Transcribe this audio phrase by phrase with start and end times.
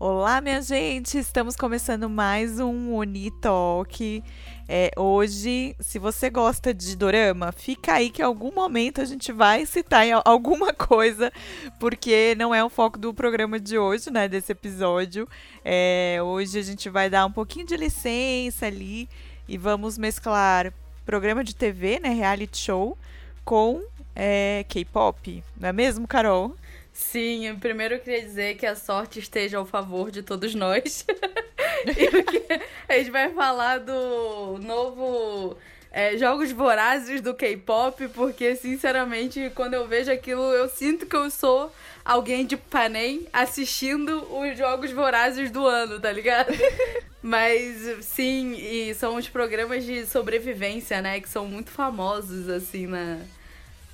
[0.00, 1.18] Olá, minha gente!
[1.18, 4.22] Estamos começando mais um Uni Talk.
[4.68, 9.32] É, hoje, se você gosta de dorama, fica aí que em algum momento a gente
[9.32, 11.32] vai citar alguma coisa,
[11.80, 14.28] porque não é o foco do programa de hoje, né?
[14.28, 15.28] Desse episódio.
[15.64, 19.08] É, hoje a gente vai dar um pouquinho de licença ali
[19.48, 20.72] e vamos mesclar
[21.04, 22.10] programa de TV, né?
[22.10, 22.96] Reality show,
[23.44, 23.82] com
[24.14, 25.42] é, K-pop.
[25.58, 26.54] Não é mesmo, Carol?
[26.98, 31.06] Sim, primeiro eu queria dizer que a sorte esteja ao favor de todos nós.
[31.86, 35.56] e a gente vai falar do novo
[35.92, 41.30] é, Jogos Vorazes do K-pop, porque sinceramente, quando eu vejo aquilo, eu sinto que eu
[41.30, 41.72] sou
[42.04, 46.52] alguém de Panem assistindo os Jogos Vorazes do ano, tá ligado?
[47.22, 53.20] Mas sim, e são os programas de sobrevivência, né, que são muito famosos assim na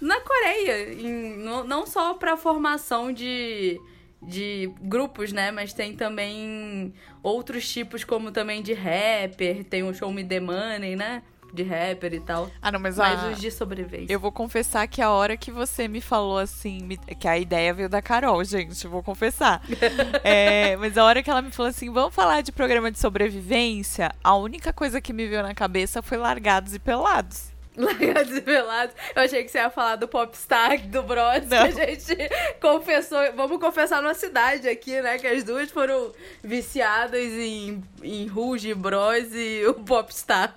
[0.05, 3.81] na Coreia, em, no, não só para formação de,
[4.23, 5.51] de grupos, né?
[5.51, 6.92] Mas tem também
[7.23, 11.23] outros tipos, como também de rapper, tem o Show Me The Money, né?
[11.55, 12.51] De rapper e tal.
[12.61, 13.28] Ah, não, mas, mas a...
[13.28, 14.12] os de sobrevivência.
[14.12, 16.98] Eu vou confessar que a hora que você me falou assim, me...
[16.98, 19.62] que a ideia veio da Carol, gente, vou confessar.
[20.23, 24.12] é, mas a hora que ela me falou assim, vamos falar de programa de sobrevivência,
[24.23, 27.53] a única coisa que me veio na cabeça foi Largados e Pelados.
[27.77, 28.94] Largados e Pelados.
[29.14, 32.16] Eu achei que você ia falar do Popstar, do Bros, que a gente
[32.61, 33.19] confessou.
[33.36, 35.19] Vamos confessar numa cidade aqui, né?
[35.19, 40.55] Que as duas foram viciadas em, em Rouge, Bros e o Popstar.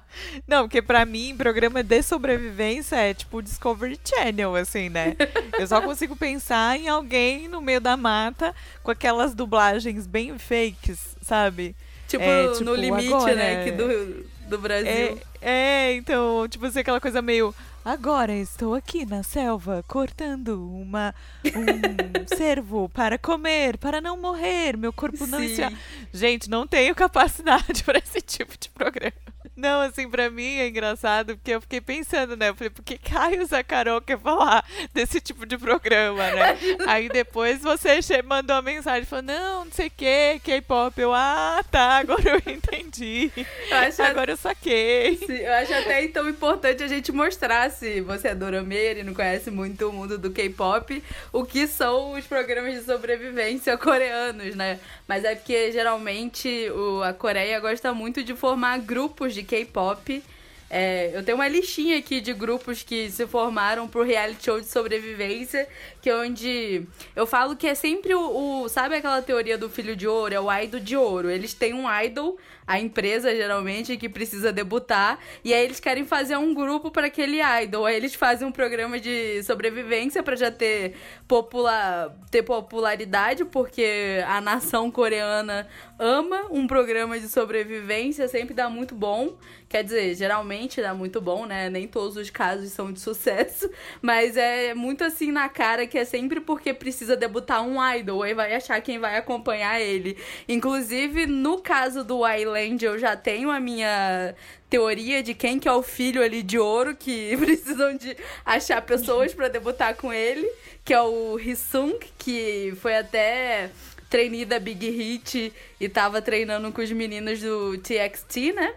[0.48, 5.16] Não, porque pra mim, programa de sobrevivência é tipo Discovery Channel, assim, né?
[5.58, 11.16] Eu só consigo pensar em alguém no meio da mata com aquelas dublagens bem fakes,
[11.22, 11.76] sabe?
[12.08, 13.64] Tipo, é, tipo no limite, agora, né?
[13.66, 14.90] Que do, do Brasil.
[14.90, 17.54] É, é, então, tipo assim, aquela coisa meio.
[17.84, 24.92] Agora estou aqui na selva cortando uma um cervo para comer, para não morrer, meu
[24.92, 25.72] corpo não está.
[26.12, 29.14] Gente, não tenho capacidade para esse tipo de programa.
[29.58, 32.50] Não, assim, pra mim é engraçado, porque eu fiquei pensando, né?
[32.50, 34.64] Eu falei, por que Caio Zacarol quer falar
[34.94, 36.58] desse tipo de programa, né?
[36.86, 41.02] Aí depois você mandou uma mensagem, falou, não, não sei o que, K-pop.
[41.02, 43.32] Eu, ah, tá, agora eu entendi.
[43.72, 45.18] Eu acho agora eu saquei.
[45.18, 49.16] Sim, eu acho até então importante a gente mostrar, se você é dorameira e não
[49.16, 51.04] conhece muito o mundo do K-pop,
[51.34, 54.80] o que são os programas de sobrevivência coreanos, né?
[55.08, 60.24] Mas é porque geralmente o, a Coreia gosta muito de formar grupos de K-pop.
[60.70, 64.68] É, eu tenho uma listinha aqui de grupos que se formaram pro reality show de
[64.68, 65.68] sobrevivência,
[66.08, 69.94] que é onde eu falo que é sempre o, o, Sabe aquela teoria do filho
[69.94, 70.34] de ouro?
[70.34, 71.30] É o idol de ouro.
[71.30, 76.38] Eles têm um idol, a empresa geralmente, que precisa debutar, e aí eles querem fazer
[76.38, 77.86] um grupo para aquele idol.
[77.86, 80.96] Aí eles fazem um programa de sobrevivência para já ter,
[81.28, 85.68] popula ter popularidade, porque a nação coreana
[86.00, 89.36] ama um programa de sobrevivência, sempre dá muito bom.
[89.70, 91.70] Quer dizer, geralmente dá muito bom, né?
[91.70, 93.70] Nem todos os casos são de sucesso,
[94.02, 98.34] mas é muito assim na cara que é sempre porque precisa debutar um idol, aí
[98.34, 100.18] vai achar quem vai acompanhar ele.
[100.48, 104.36] Inclusive, no caso do Island, eu já tenho a minha
[104.70, 108.16] teoria de quem que é o filho ali de ouro que precisam de
[108.46, 110.50] achar pessoas para debutar com ele,
[110.84, 113.70] que é o Hisung, que foi até
[114.10, 118.74] trainee da Big Hit e tava treinando com os meninos do TXT, né?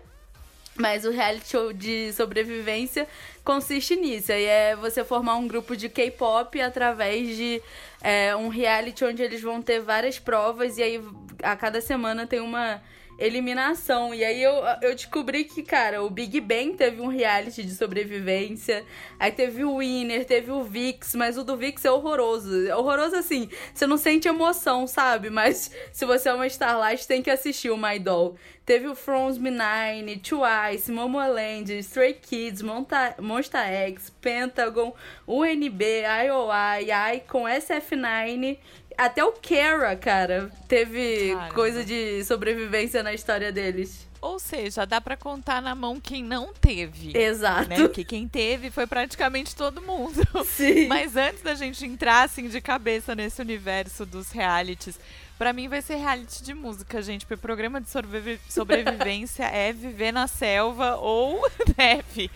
[0.77, 3.07] Mas o reality show de sobrevivência
[3.45, 4.33] consiste nisso.
[4.33, 7.63] E é você formar um grupo de K-pop através de
[8.03, 11.03] é, um reality onde eles vão ter várias provas e aí
[11.43, 12.83] a cada semana tem uma
[13.21, 14.15] eliminação.
[14.15, 18.85] E aí eu, eu descobri que, cara, o Big Bang teve um reality de sobrevivência.
[19.19, 22.67] Aí teve o Winner, teve o Vix, mas o do Vix é horroroso.
[22.67, 25.29] É horroroso assim, você não sente emoção, sabe?
[25.29, 28.37] Mas se você é uma Starlight, tem que assistir o My Doll.
[28.71, 34.95] Teve o From Nine, Twice, Momoland, Stray Kids, Monta Monsta X, Pentagon,
[35.27, 38.59] UNB, IOI, Icon, SF9
[38.97, 41.53] até o Kara, cara, teve Caramba.
[41.53, 44.07] coisa de sobrevivência na história deles.
[44.21, 47.11] Ou seja, dá para contar na mão quem não teve.
[47.19, 47.71] Exato.
[47.71, 47.77] Né?
[47.77, 50.23] Porque quem teve foi praticamente todo mundo.
[50.45, 50.87] Sim.
[50.87, 55.01] Mas antes da gente entrar assim de cabeça nesse universo dos realities,
[55.41, 57.25] para mim vai ser reality de música, gente.
[57.25, 61.41] Porque programa de sobrevi sobrevivência é viver na selva ou
[61.79, 62.31] neve.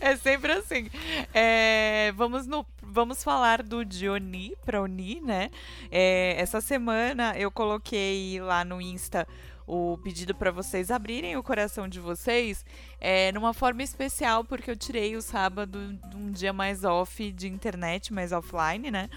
[0.00, 0.88] é sempre assim.
[1.34, 5.50] É, vamos no vamos falar do Dioni para Oni, né?
[5.90, 9.28] É, essa semana eu coloquei lá no Insta
[9.66, 12.64] o pedido para vocês abrirem o coração de vocês
[12.98, 17.46] é, numa forma especial, porque eu tirei o sábado de um dia mais off de
[17.46, 19.10] internet, mais offline, né?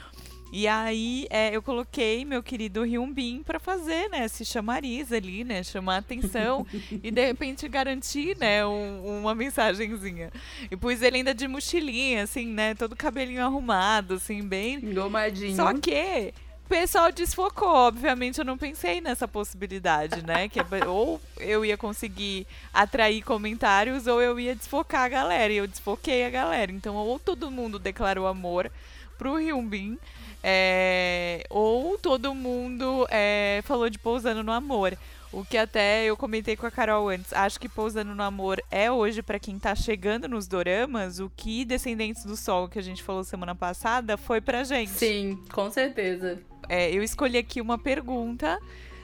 [0.55, 5.63] E aí é, eu coloquei meu querido Hyunbin para fazer, né, esse chamariz ali, né,
[5.63, 6.63] chamar atenção
[7.01, 10.31] e de repente garantir, né, um, uma mensagenzinha.
[10.69, 14.75] E pus ele ainda de mochilinha, assim, né, todo cabelinho arrumado, assim, bem...
[14.75, 15.55] Engomadinho.
[15.55, 16.31] Só que
[16.65, 17.73] o pessoal desfocou.
[17.73, 20.47] Obviamente, eu não pensei nessa possibilidade, né?
[20.47, 25.51] Que é ou eu ia conseguir atrair comentários ou eu ia desfocar a galera.
[25.51, 26.71] E eu desfoquei a galera.
[26.71, 28.71] Então, ou todo mundo declarou amor
[29.17, 29.97] pro Hyunbin,
[30.43, 34.97] é, ou todo mundo é, falou de pousando no amor.
[35.33, 37.33] O que até eu comentei com a Carol antes.
[37.33, 41.65] Acho que Pousando no Amor é hoje para quem tá chegando nos doramas, o que
[41.65, 44.91] Descendentes do Sol, que a gente falou semana passada, foi pra gente.
[44.91, 46.39] Sim, com certeza.
[46.69, 48.59] É, eu escolhi aqui uma pergunta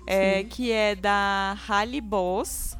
[0.05, 2.77] é, que é da Halle Boss,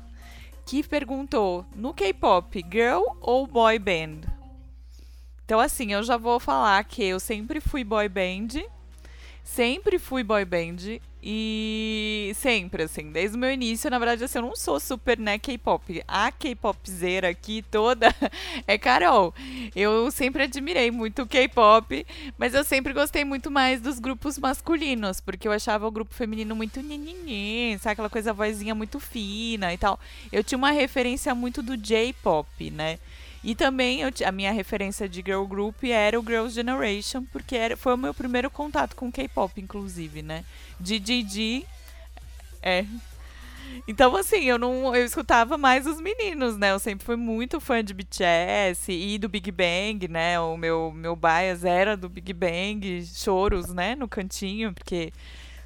[0.63, 4.38] que perguntou: no K-pop, girl ou boy band?
[5.49, 8.61] Então, assim, eu já vou falar que eu sempre fui boy band.
[9.43, 11.01] Sempre fui boy band.
[11.23, 15.39] E sempre, assim, desde o meu início, na verdade, assim, eu não sou super, né,
[15.39, 16.03] K-pop.
[16.07, 18.13] A K-popzeira aqui toda
[18.67, 19.33] é Carol.
[19.75, 22.05] Eu sempre admirei muito o K-pop,
[22.37, 26.55] mas eu sempre gostei muito mais dos grupos masculinos, porque eu achava o grupo feminino
[26.55, 27.93] muito nininhê, sabe?
[27.93, 29.99] Aquela coisa, vozinha muito fina e tal.
[30.31, 32.99] Eu tinha uma referência muito do J-pop, né?
[33.43, 37.77] E também eu, a minha referência de girl group era o Girls' Generation, porque era,
[37.77, 40.43] foi o meu primeiro contato com K-pop, inclusive, né?
[40.79, 41.65] DJG.
[42.61, 42.85] É.
[43.87, 46.71] Então, assim, eu não eu escutava mais os meninos, né?
[46.71, 50.39] Eu sempre fui muito fã de BTS e do Big Bang, né?
[50.39, 53.95] O meu, meu bias era do Big Bang, choros, né?
[53.95, 55.13] No cantinho, porque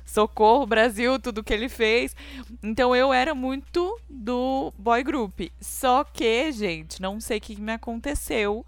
[0.06, 2.16] socorro Brasil, tudo que ele fez.
[2.62, 5.40] Então eu era muito do boy group.
[5.60, 8.66] Só que, gente, não sei o que me aconteceu.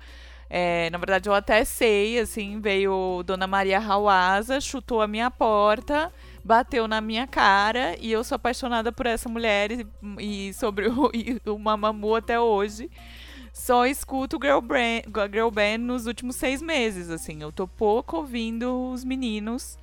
[0.49, 6.13] É, na verdade, eu até sei, assim, veio Dona Maria Hawasa, chutou a minha porta,
[6.43, 9.87] bateu na minha cara e eu sou apaixonada por essa mulher e,
[10.19, 12.89] e sobre o, e o até hoje.
[13.51, 17.41] Só escuto Girl Band, Girl Band nos últimos seis meses, assim.
[17.41, 19.77] Eu tô pouco ouvindo os meninos.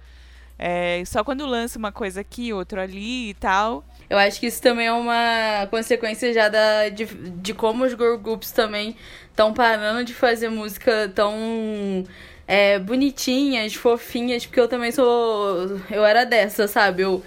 [0.65, 3.85] É, só quando lança uma coisa aqui, outra ali e tal.
[4.09, 8.17] Eu acho que isso também é uma consequência já da, de, de como os girl
[8.17, 8.95] groups também
[9.29, 12.05] estão parando de fazer música tão
[12.47, 15.81] é, bonitinhas, fofinhas, porque eu também sou.
[15.91, 17.03] Eu era dessa, sabe?
[17.03, 17.25] Eu.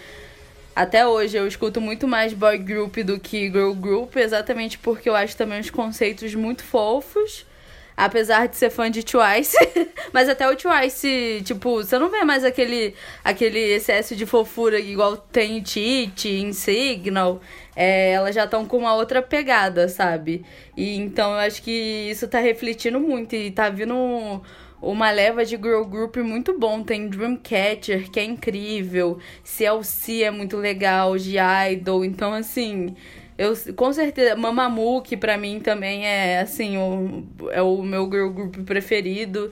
[0.73, 5.15] Até hoje eu escuto muito mais boy group do que girl group, exatamente porque eu
[5.15, 7.45] acho também os conceitos muito fofos
[7.95, 9.57] apesar de ser fã de Twice.
[10.11, 12.93] mas até o Twice, tipo, você não vê mais aquele,
[13.23, 17.41] aquele excesso de fofura igual tem Tite, em Signal.
[17.75, 20.45] É, elas já estão com uma outra pegada, sabe?
[20.75, 24.41] E então eu acho que isso tá refletindo muito e tá vindo
[24.81, 26.83] uma leva de girl group muito bom.
[26.83, 29.19] Tem Dreamcatcher, que é incrível.
[29.43, 31.35] CLC é muito legal, de
[31.71, 32.05] Idol.
[32.05, 32.95] Então, assim,
[33.37, 38.29] eu, com certeza, Mamamoo, que pra mim também é, assim, o, é o meu girl
[38.29, 39.51] group preferido.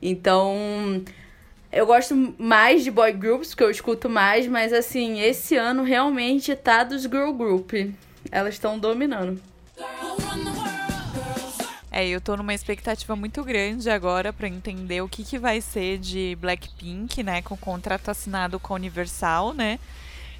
[0.00, 1.02] Então,
[1.72, 6.54] eu gosto mais de boy groups, que eu escuto mais, mas, assim, esse ano realmente
[6.54, 7.72] tá dos girl group.
[8.30, 9.40] Elas estão dominando.
[11.90, 15.98] É, eu tô numa expectativa muito grande agora para entender o que, que vai ser
[15.98, 19.78] de Blackpink, né, com o contrato assinado com a Universal, né?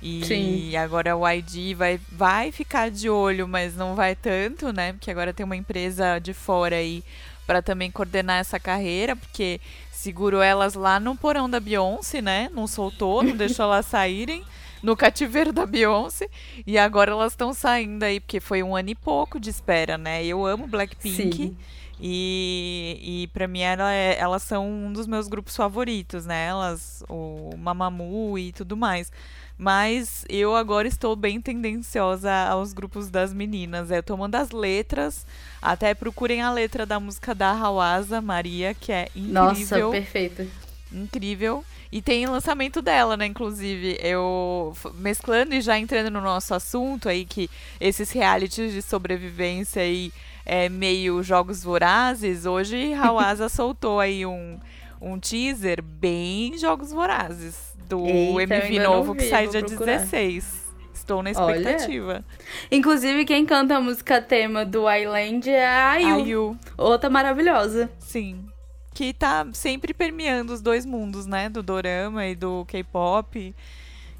[0.02, 0.76] E Sim.
[0.76, 4.92] agora o ID vai, vai ficar de olho, mas não vai tanto, né?
[4.92, 7.02] Porque agora tem uma empresa de fora aí
[7.46, 9.60] para também coordenar essa carreira, porque
[9.92, 12.50] segurou elas lá no porão da Beyoncé, né?
[12.52, 14.44] Não soltou, não deixou elas saírem
[14.82, 16.28] no cativeiro da Beyoncé.
[16.66, 20.24] E agora elas estão saindo aí, porque foi um ano e pouco de espera, né?
[20.24, 21.36] Eu amo Blackpink.
[21.36, 21.56] Sim.
[22.00, 26.46] E, e pra mim ela é, elas são um dos meus grupos favoritos, né?
[26.46, 29.10] Elas, o Mamamoo e tudo mais.
[29.56, 33.90] Mas eu agora estou bem tendenciosa aos grupos das meninas.
[33.90, 35.24] É, mandando as letras.
[35.62, 39.32] Até procurem a letra da música da Hawasa Maria, que é incrível.
[39.32, 40.46] Nossa, perfeita.
[40.92, 41.64] Incrível.
[41.90, 43.26] E tem lançamento dela, né?
[43.26, 47.48] Inclusive, eu mesclando e já entrando no nosso assunto aí, que
[47.80, 50.12] esses realities de sobrevivência aí
[50.44, 54.58] é, meio jogos vorazes, hoje Hawasa soltou aí um,
[55.00, 59.98] um teaser bem jogos vorazes do Eita, MV novo que sai dia procurar.
[59.98, 60.64] 16.
[60.94, 62.06] Estou na expectativa.
[62.06, 62.24] Olha.
[62.70, 66.14] Inclusive, quem canta a música tema do Island é a Ayu.
[66.14, 66.58] Ayu.
[66.78, 67.90] Outra maravilhosa.
[67.98, 68.46] Sim.
[68.94, 71.48] Que tá sempre permeando os dois mundos, né?
[71.48, 73.54] Do dorama e do K-pop.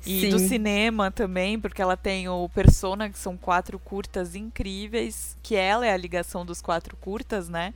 [0.06, 0.28] E Sim.
[0.28, 5.86] do cinema também, porque ela tem o Persona, que são quatro curtas incríveis, que ela
[5.86, 7.72] é a ligação dos quatro curtas, né?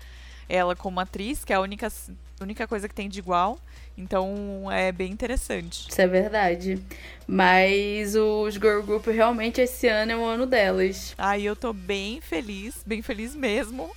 [0.48, 1.92] ela como atriz, que é a única,
[2.40, 3.58] única coisa que tem de igual.
[3.98, 5.88] Então é bem interessante.
[5.90, 6.80] Isso é verdade.
[7.26, 11.14] Mas os girl group realmente esse ano é o ano delas.
[11.18, 13.90] Aí eu tô bem feliz, bem feliz mesmo.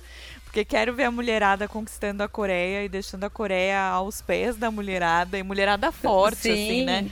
[0.44, 4.70] Porque quero ver a mulherada conquistando a Coreia e deixando a Coreia aos pés da
[4.70, 5.38] mulherada.
[5.38, 6.52] E mulherada forte, Sim.
[6.52, 7.10] assim, né?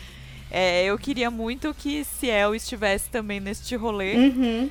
[0.50, 4.16] É, eu queria muito que Ciel estivesse também neste rolê.
[4.16, 4.70] Uhum.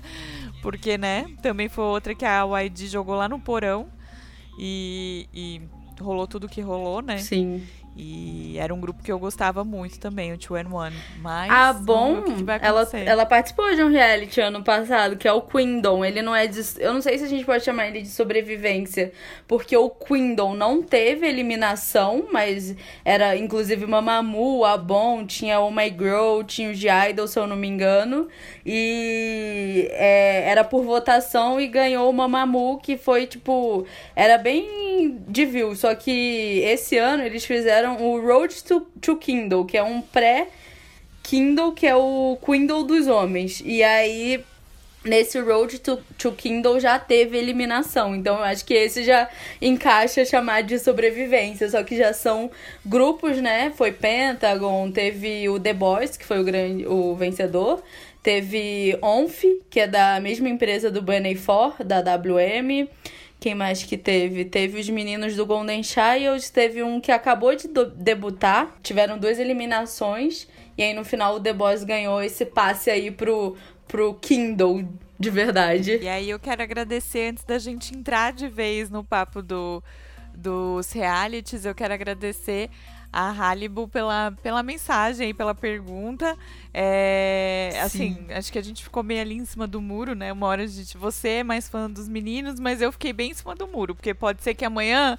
[0.62, 1.30] porque, né?
[1.42, 3.86] Também foi outra que a YG jogou lá no porão.
[4.58, 5.60] E, e
[6.02, 7.18] rolou tudo que rolou, né?
[7.18, 7.62] Sim.
[7.96, 10.96] E era um grupo que eu gostava muito também, o 2 and One.
[11.20, 11.50] Mas.
[11.50, 12.20] Ah, bom.
[12.20, 16.04] o que ela, ela participou de um reality ano passado, que é o Queendom.
[16.04, 16.60] Ele não é de.
[16.78, 19.12] Eu não sei se a gente pode chamar ele de sobrevivência,
[19.46, 25.90] porque o Queendom não teve eliminação, mas era inclusive Mamamoo, a Bom, tinha Oh My
[25.90, 28.28] Girl, tinha o de Idol, se eu não me engano.
[28.64, 33.84] E é, era por votação e ganhou o Mamamoo, que foi tipo.
[34.14, 35.74] Era bem de view.
[35.74, 40.48] Só que esse ano eles fizeram o Road to, to Kindle, que é um pré.
[41.22, 43.62] Kindle, que é o Kindle dos homens.
[43.64, 44.42] E aí,
[45.04, 48.14] nesse Road to, to Kindle já teve eliminação.
[48.14, 49.28] Então, eu acho que esse já
[49.60, 51.68] encaixa chamar de sobrevivência.
[51.68, 52.50] Só que já são
[52.84, 53.72] grupos, né?
[53.76, 57.82] Foi Pentagon, teve o The Boys, que foi o, grande, o vencedor.
[58.22, 62.88] Teve Onf, que é da mesma empresa do Bunny 4, da WM.
[63.40, 64.44] Quem mais que teve?
[64.44, 67.66] Teve os meninos do Golden Child, teve um que acabou de
[67.96, 68.76] debutar.
[68.82, 70.46] Tiveram duas eliminações.
[70.76, 73.56] E aí no final o The Boys ganhou esse passe aí pro,
[73.88, 74.86] pro Kindle
[75.18, 75.98] de verdade.
[76.02, 79.82] E aí eu quero agradecer, antes da gente entrar de vez no papo do,
[80.34, 82.70] dos realities, eu quero agradecer
[83.12, 86.36] a Halibu pela, pela mensagem e pela pergunta.
[86.72, 90.32] É, assim, acho que a gente ficou meio ali em cima do muro, né?
[90.32, 93.34] Uma hora a gente, você é mais fã dos meninos, mas eu fiquei bem em
[93.34, 95.18] cima do muro, porque pode ser que amanhã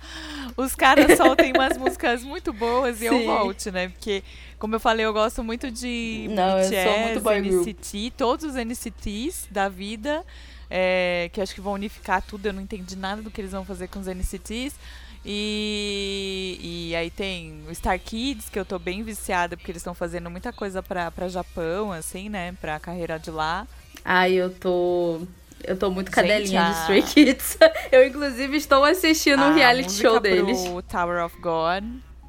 [0.55, 3.25] os caras soltem umas músicas muito boas e eu Sim.
[3.25, 3.89] volte, né?
[3.89, 4.24] Porque,
[4.57, 7.67] como eu falei, eu gosto muito de Não, eu BTS, muito.
[7.67, 10.24] NCT, todos os NCTs da vida,
[10.69, 12.45] é, que acho que vão unificar tudo.
[12.45, 14.75] Eu não entendi nada do que eles vão fazer com os NCTs.
[15.25, 19.93] E, e aí tem o Star Kids, que eu tô bem viciada, porque eles estão
[19.93, 22.53] fazendo muita coisa pra, pra Japão, assim, né?
[22.59, 23.67] Pra carreira de lá.
[24.03, 25.21] Ai, eu tô.
[25.63, 27.57] Eu tô muito Gente, cadelinha de a- Stray Kids.
[27.91, 30.59] Eu, inclusive, estou assistindo o A reality show deles.
[30.67, 31.83] pro Tower of God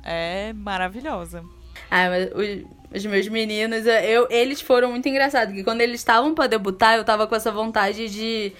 [0.04, 1.42] é maravilhosa.
[1.90, 2.66] Ah, mas os,
[2.98, 5.48] os meus meninos, eu, eles foram muito engraçados.
[5.48, 8.52] Porque quando eles estavam pra debutar, eu tava com essa vontade de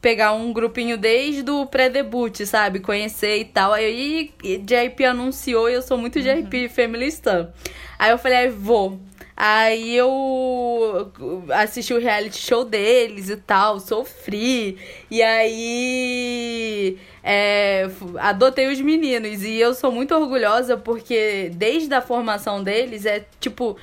[0.00, 2.80] pegar um grupinho desde o pré-debut, sabe?
[2.80, 3.72] Conhecer e tal.
[3.72, 7.50] Aí JYP anunciou e eu sou muito JYP Family Stan.
[7.98, 8.98] Aí eu falei, "Ai, vou.
[9.42, 11.10] Aí eu
[11.48, 14.76] assisti o reality show deles e tal, sofri.
[15.10, 17.88] E aí é,
[18.18, 19.42] adotei os meninos.
[19.42, 23.78] E eu sou muito orgulhosa porque desde a formação deles é tipo.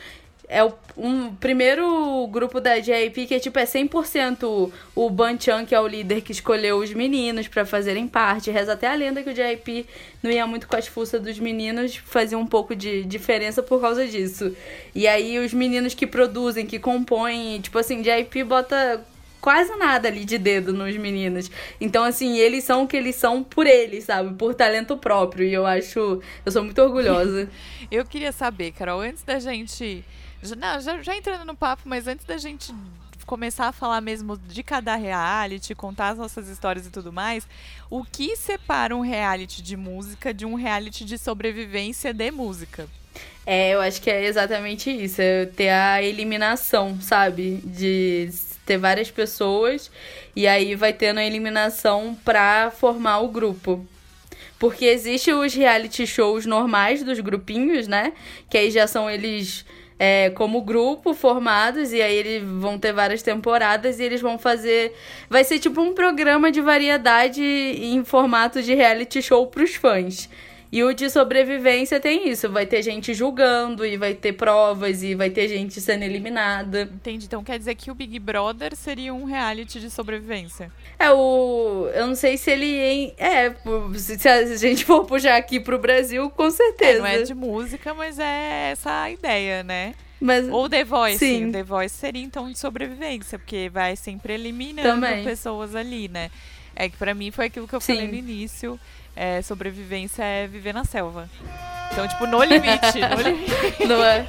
[0.49, 5.75] É o um primeiro grupo da JYP que é tipo é 100% o Ban-chan, que
[5.75, 8.49] é o líder que escolheu os meninos pra fazerem parte.
[8.49, 9.85] Reza até a lenda que o JYP
[10.23, 14.07] não ia muito com as fuças dos meninos, fazia um pouco de diferença por causa
[14.07, 14.55] disso.
[14.95, 19.05] E aí os meninos que produzem, que compõem, tipo assim, JYP bota
[19.39, 21.49] quase nada ali de dedo nos meninos.
[21.79, 24.33] Então, assim, eles são o que eles são por eles, sabe?
[24.35, 25.47] Por talento próprio.
[25.47, 26.21] E eu acho.
[26.45, 27.49] Eu sou muito orgulhosa.
[27.89, 30.03] Eu queria saber, Carol, antes da gente.
[30.47, 32.73] Já, não, já, já entrando no papo, mas antes da gente
[33.25, 37.45] começar a falar mesmo de cada reality, contar as nossas histórias e tudo mais,
[37.89, 42.87] o que separa um reality de música de um reality de sobrevivência de música?
[43.45, 45.21] É, eu acho que é exatamente isso.
[45.21, 47.61] É ter a eliminação, sabe?
[47.63, 48.29] De
[48.65, 49.89] ter várias pessoas
[50.35, 53.85] e aí vai tendo a eliminação pra formar o grupo.
[54.59, 58.13] Porque existe os reality shows normais dos grupinhos, né?
[58.49, 59.63] Que aí já são eles
[59.99, 64.93] é, como grupo formados e aí eles vão ter várias temporadas e eles vão fazer.
[65.29, 70.29] Vai ser tipo um programa de variedade em formato de reality show pros fãs.
[70.69, 75.15] E o de sobrevivência tem isso, vai ter gente julgando e vai ter provas e
[75.15, 76.89] vai ter gente sendo eliminada.
[76.93, 77.25] Entendi.
[77.25, 80.69] Então quer dizer que o Big Brother seria um reality de sobrevivência.
[80.99, 83.55] É o, eu não sei se ele é,
[83.95, 86.99] se a gente for puxar aqui pro Brasil, com É, certeza.
[86.99, 89.95] não é de música, mas é essa a ideia, né?
[90.19, 91.19] Mas Ou The Voice.
[91.19, 91.51] Sim.
[91.51, 95.23] The Voice seria então de sobrevivência, porque vai sempre eliminando Também.
[95.23, 96.29] pessoas ali, né?
[96.75, 97.93] É que pra mim foi aquilo que eu Sim.
[97.95, 98.79] falei no início.
[99.17, 101.27] É, sobrevivência é viver na selva.
[101.91, 102.99] Então, tipo, no limite.
[103.15, 103.85] no limite.
[103.87, 104.27] não é.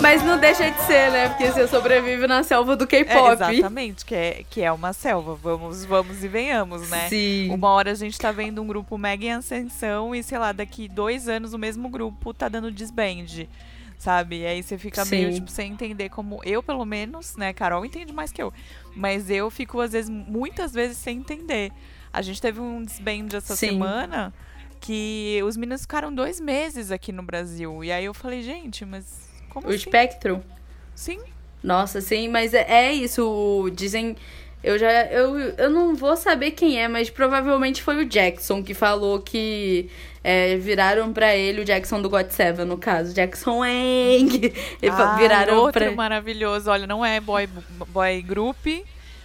[0.00, 1.28] Mas não deixa de ser, né?
[1.28, 3.42] Porque você sobrevive na selva do K-pop.
[3.42, 5.34] É, exatamente, que é, que é uma selva.
[5.34, 7.08] Vamos, vamos e venhamos, né?
[7.08, 7.50] Sim.
[7.50, 10.88] Uma hora a gente tá vendo um grupo mega em ascensão e, sei lá, daqui
[10.88, 13.48] dois anos o mesmo grupo tá dando desband.
[13.98, 14.40] Sabe?
[14.40, 15.16] E aí você fica Sim.
[15.16, 16.40] meio, tipo, sem entender como.
[16.44, 17.52] Eu, pelo menos, né?
[17.52, 18.52] Carol entende mais que eu.
[18.94, 21.72] Mas eu fico, às vezes, muitas vezes sem entender.
[22.12, 23.70] A gente teve um desband essa Sim.
[23.70, 24.32] semana
[24.80, 27.82] que os meninos ficaram dois meses aqui no Brasil.
[27.82, 29.78] E aí eu falei, gente, mas como O assim?
[29.78, 30.40] Spectrum.
[30.94, 31.20] Sim,
[31.62, 33.70] Nossa, sim, mas é, é isso.
[33.74, 34.16] Dizem.
[34.62, 34.90] Eu já.
[35.06, 39.88] Eu, eu não vou saber quem é, mas provavelmente foi o Jackson que falou que
[40.24, 43.14] é, viraram pra ele, o Jackson do God Seven, no caso.
[43.14, 44.52] Jackson Wang.
[44.82, 45.92] Ai, viraram outro pra.
[45.92, 46.68] maravilhoso.
[46.70, 47.48] Olha, não é boy,
[47.88, 48.66] boy group,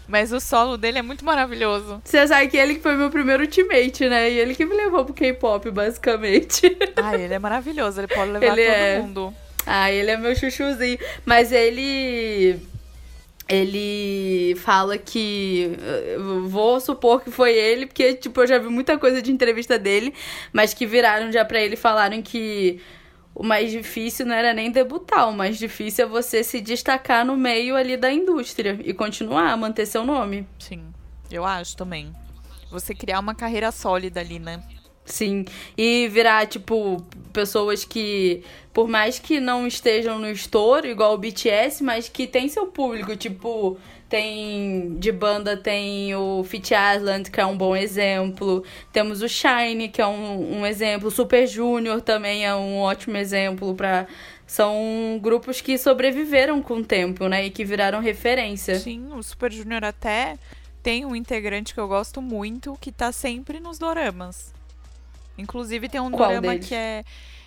[0.07, 2.01] mas o solo dele é muito maravilhoso.
[2.03, 4.29] Você sabe que ele que foi meu primeiro teammate, né?
[4.29, 6.75] E ele que me levou pro K-pop, basicamente.
[6.95, 8.01] Ai, ele é maravilhoso.
[8.01, 8.99] Ele pode levar Ele todo é.
[8.99, 9.33] mundo.
[9.65, 10.97] Ah, ele é meu chuchuzinho.
[11.25, 12.59] Mas ele.
[13.47, 15.71] Ele fala que.
[16.47, 20.13] Vou supor que foi ele, porque, tipo, eu já vi muita coisa de entrevista dele,
[20.51, 22.81] mas que viraram já pra ele e falaram que
[23.35, 27.35] o mais difícil não era nem debutar, o mais difícil é você se destacar no
[27.35, 30.47] meio ali da indústria e continuar a manter seu nome.
[30.59, 30.83] Sim,
[31.31, 32.13] eu acho também.
[32.69, 34.61] Você criar uma carreira sólida ali, né?
[35.05, 35.43] Sim,
[35.77, 41.83] e virar, tipo, pessoas que, por mais que não estejam no estouro, igual o BTS,
[41.83, 43.77] mas que tem seu público, tipo,
[44.13, 49.89] tem de banda tem o Fit Island, que é um bom exemplo, temos o Shine,
[49.89, 54.05] que é um, um exemplo, o Super Junior também é um ótimo exemplo para
[54.45, 58.75] são grupos que sobreviveram com o tempo, né, e que viraram referência.
[58.75, 60.37] Sim, o Super Junior até
[60.83, 64.53] tem um integrante que eu gosto muito, que tá sempre nos doramas.
[65.35, 66.67] Inclusive tem um Qual dorama deles?
[66.67, 67.03] que é,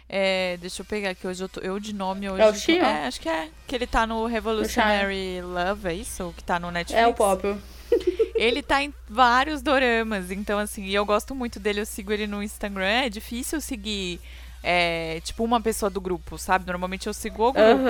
[0.09, 2.43] é, Deixa eu pegar aqui, hoje eu, tô, eu de nome hoje.
[2.43, 2.85] É o tô- Xion?
[2.85, 3.49] É, acho que é.
[3.67, 6.33] Que ele tá no Revolutionary Love, é isso?
[6.37, 7.03] Que tá no Netflix.
[7.03, 7.43] É o pop.
[8.35, 12.27] Ele tá em vários doramas, então assim, e eu gosto muito dele, eu sigo ele
[12.27, 12.85] no Instagram.
[12.85, 14.21] É difícil seguir,
[14.63, 16.67] é, tipo, uma pessoa do grupo, sabe?
[16.67, 17.85] Normalmente eu sigo o grupo.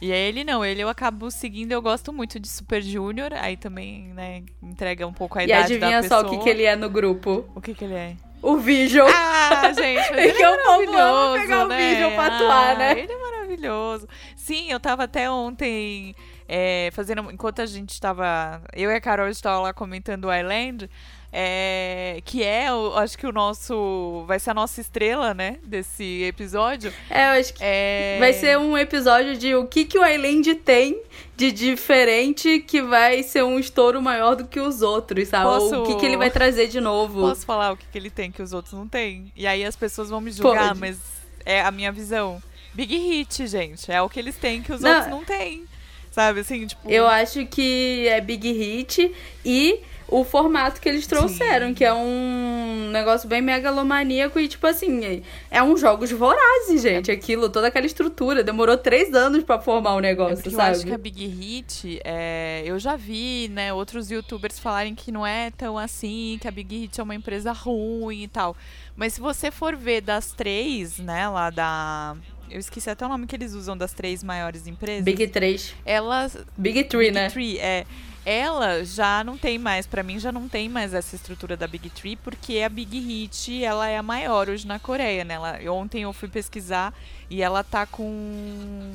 [0.00, 3.56] E aí ele não, ele eu acabo seguindo, eu gosto muito de Super Junior, aí
[3.56, 6.20] também, né, entrega um pouco a E idade da adivinha pessoa.
[6.20, 7.44] só o que, que ele é no grupo?
[7.54, 8.16] O que que ele é?
[8.42, 9.08] O Vision.
[9.08, 11.76] Ah, gente, mas É ele que é o povo ama maravilhoso, pegar o né?
[11.94, 12.98] Vision pra atuar, Ah, né?
[12.98, 14.08] Ele é maravilhoso.
[14.36, 16.14] Sim, eu tava até ontem
[16.48, 20.90] é, fazendo, enquanto a gente tava, eu e a Carol estava lá comentando o Island,
[21.32, 26.22] é, que é, o- acho que o nosso, vai ser a nossa estrela, né, desse
[26.24, 26.92] episódio.
[27.08, 30.54] É, eu acho que É, vai ser um episódio de o que, que o Island
[30.56, 31.00] tem
[31.36, 35.46] de diferente que vai ser um estouro maior do que os outros, sabe?
[35.46, 37.20] Ou Posso- o que, que ele vai trazer de novo.
[37.20, 39.32] Posso falar o que, que ele tem que os outros não têm?
[39.34, 40.80] E aí as pessoas vão me julgar, Pode.
[40.80, 40.98] mas
[41.44, 42.42] é a minha visão.
[42.74, 43.90] Big Hit, gente.
[43.90, 44.90] É o que eles têm que os Não.
[44.90, 45.64] outros não têm.
[46.10, 46.90] Sabe, assim, tipo...
[46.90, 49.10] Eu acho que é Big Hit
[49.44, 49.80] e
[50.20, 51.74] o formato que eles trouxeram, Sim.
[51.74, 57.10] que é um negócio bem megalomaníaco e, tipo assim, é uns jogos vorazes, gente.
[57.10, 58.44] Aquilo, toda aquela estrutura.
[58.44, 60.70] Demorou três anos pra formar o É negócio, eu sabe?
[60.76, 65.26] acho que a Big Hit, é, eu já vi, né, outros youtubers falarem que não
[65.26, 68.54] é tão assim, que a Big Hit é uma empresa ruim e tal.
[68.94, 72.14] Mas se você for ver das três, né, lá da...
[72.50, 75.04] Eu esqueci até o nome que eles usam das três maiores empresas.
[75.04, 75.74] Big 3.
[75.86, 77.30] Elas Big 3, Big né?
[77.30, 77.86] Tree, é.
[78.24, 81.90] Ela já não tem mais, pra mim já não tem mais essa estrutura da Big
[81.90, 85.34] Tree, porque a Big Hit, ela é a maior hoje na Coreia, né?
[85.34, 86.94] Ela, ontem eu fui pesquisar
[87.28, 88.92] e ela tá com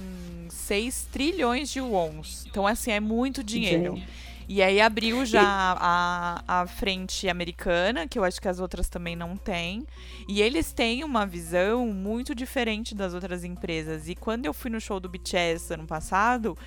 [0.50, 2.46] 6 trilhões de wons.
[2.50, 4.02] Então, assim, é muito dinheiro.
[4.50, 5.44] E aí abriu já
[5.78, 9.86] a, a frente americana, que eu acho que as outras também não têm.
[10.26, 14.08] E eles têm uma visão muito diferente das outras empresas.
[14.08, 16.58] E quando eu fui no show do BTS ano passado,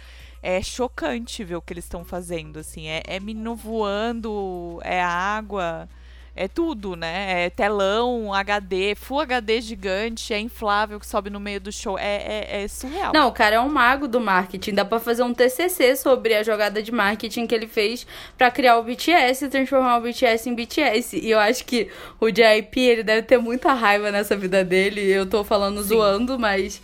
[0.43, 2.59] é chocante ver o que eles estão fazendo.
[2.59, 5.89] Assim, é, é menino voando, é água.
[6.35, 7.45] É tudo, né?
[7.45, 11.99] É telão, HD, Full HD gigante, é inflável que sobe no meio do show.
[11.99, 13.13] É, é, é surreal.
[13.13, 14.75] Não, o cara é um mago do marketing.
[14.75, 18.07] Dá pra fazer um TCC sobre a jogada de marketing que ele fez
[18.39, 21.19] pra criar o BTS e transformar o BTS em BTS.
[21.19, 25.01] E eu acho que o JIP, ele deve ter muita raiva nessa vida dele.
[25.11, 25.89] Eu tô falando Sim.
[25.89, 26.81] zoando, mas...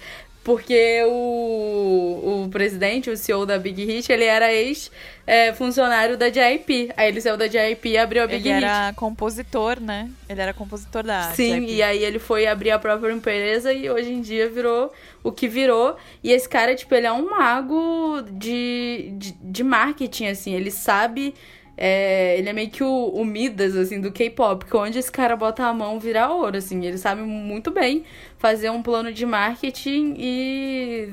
[0.46, 6.88] Porque o, o presidente, o CEO da Big Hit, ele era ex-funcionário da JIP.
[6.96, 8.64] Aí ele saiu da JIP e abriu a Big Ele Hit.
[8.64, 10.08] era compositor, né?
[10.28, 11.72] Ele era compositor da Sim, JYP.
[11.72, 15.48] e aí ele foi abrir a própria empresa e hoje em dia virou o que
[15.48, 15.96] virou.
[16.22, 20.54] E esse cara, tipo, ele é um mago de, de, de marketing, assim.
[20.54, 21.34] Ele sabe.
[21.76, 24.64] É, ele é meio que o, o Midas, assim, do K-pop.
[24.64, 26.84] Que onde esse cara bota a mão vira ouro, assim.
[26.84, 28.04] Ele sabe muito bem
[28.38, 31.08] fazer um plano de marketing e.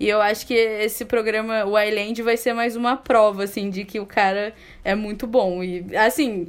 [0.00, 3.84] E eu acho que esse programa, o Island, vai ser mais uma prova, assim, de
[3.84, 4.52] que o cara
[4.82, 5.62] é muito bom.
[5.62, 6.48] E, assim,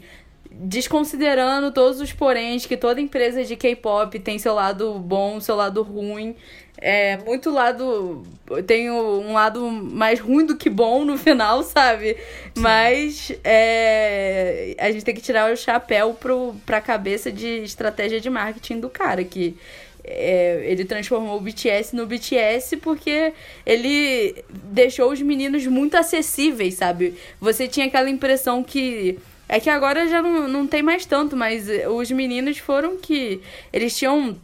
[0.58, 5.82] desconsiderando todos os poréns, que toda empresa de K-pop tem seu lado bom, seu lado
[5.84, 6.36] ruim.
[6.78, 8.24] É muito lado.
[8.68, 12.16] Tem um lado mais ruim do que bom no final, sabe?
[12.16, 12.62] Sim.
[12.62, 18.30] Mas é, a gente tem que tirar o chapéu pro, pra cabeça de estratégia de
[18.30, 19.58] marketing do cara, que
[20.04, 23.34] é, ele transformou o BTS no BTS porque
[23.66, 27.16] ele deixou os meninos muito acessíveis, sabe?
[27.40, 29.18] Você tinha aquela impressão que.
[29.48, 33.42] É que agora já não, não tem mais tanto, mas os meninos foram que.
[33.72, 34.36] Eles tinham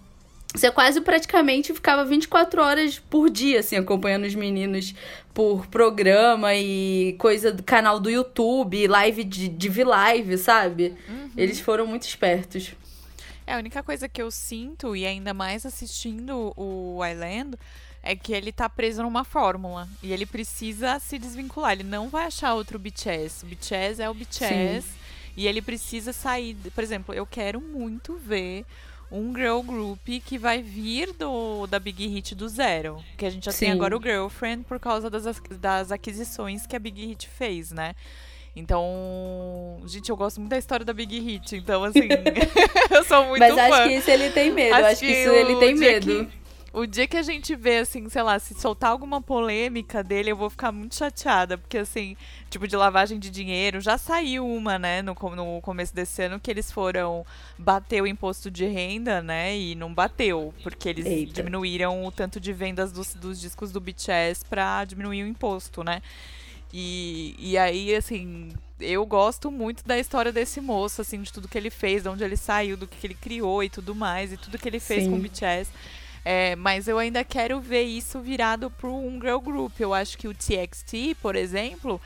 [0.53, 4.93] você quase praticamente ficava 24 horas por dia, assim, acompanhando os meninos
[5.33, 10.93] por programa e coisa do canal do YouTube, live de, de V-Live, sabe?
[11.07, 11.31] Uhum.
[11.37, 12.73] Eles foram muito espertos.
[13.47, 17.57] É, a única coisa que eu sinto, e ainda mais assistindo o Island,
[18.03, 19.87] é que ele tá preso numa fórmula.
[20.01, 21.73] E ele precisa se desvincular.
[21.73, 23.45] Ele não vai achar outro BTS.
[23.45, 24.87] O BTS é o BTS.
[24.87, 24.93] Sim.
[25.37, 26.55] E ele precisa sair.
[26.73, 28.65] Por exemplo, eu quero muito ver
[29.11, 33.03] um girl group que vai vir do da Big Hit do zero.
[33.17, 33.65] Que a gente já Sim.
[33.65, 35.25] tem agora o Girlfriend por causa das,
[35.59, 37.93] das aquisições que a Big Hit fez, né?
[38.53, 41.55] Então, gente, eu gosto muito da história da Big Hit.
[41.55, 42.01] Então, assim,
[42.91, 43.61] eu sou muito Mas fã.
[43.61, 44.75] acho que isso ele tem medo.
[44.75, 46.25] Acho, acho que, que isso ele tem medo.
[46.25, 46.40] Que
[46.73, 50.37] o dia que a gente vê, assim, sei lá, se soltar alguma polêmica dele, eu
[50.37, 51.57] vou ficar muito chateada.
[51.57, 52.15] Porque, assim,
[52.49, 56.49] tipo, de lavagem de dinheiro, já saiu uma, né, no, no começo desse ano, que
[56.49, 57.25] eles foram
[57.57, 60.53] bater o imposto de renda, né, e não bateu.
[60.63, 61.33] Porque eles Eita.
[61.33, 66.01] diminuíram o tanto de vendas dos, dos discos do BTS pra diminuir o imposto, né.
[66.73, 71.57] E, e aí, assim, eu gosto muito da história desse moço, assim, de tudo que
[71.57, 74.57] ele fez, de onde ele saiu, do que ele criou e tudo mais, e tudo
[74.57, 75.09] que ele fez Sim.
[75.09, 75.69] com o BTS.
[76.23, 79.79] É, mas eu ainda quero ver isso virado para um girl group.
[79.79, 81.99] Eu acho que o TXT, por exemplo,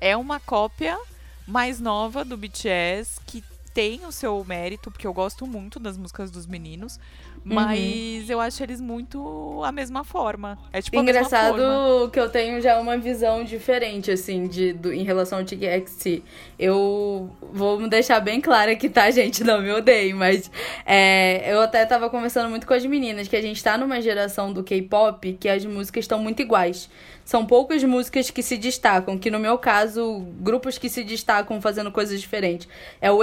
[0.00, 0.98] é uma cópia
[1.46, 3.42] mais nova do BTS que
[3.76, 6.98] tem o seu mérito, porque eu gosto muito das músicas dos meninos,
[7.44, 8.30] mas uhum.
[8.30, 10.58] eu acho eles muito a mesma forma.
[10.72, 15.40] É tipo Engraçado que eu tenho já uma visão diferente, assim, de, do, em relação
[15.40, 16.22] ao TXT.
[16.58, 19.44] Eu vou me deixar bem claro aqui, tá, gente?
[19.44, 20.50] Não me odeiem, mas
[20.86, 24.54] é, eu até tava conversando muito com as meninas que a gente tá numa geração
[24.54, 26.88] do K-pop que as músicas estão muito iguais.
[27.26, 31.90] São poucas músicas que se destacam, que no meu caso, grupos que se destacam fazendo
[31.90, 32.68] coisas diferentes.
[33.00, 33.22] É o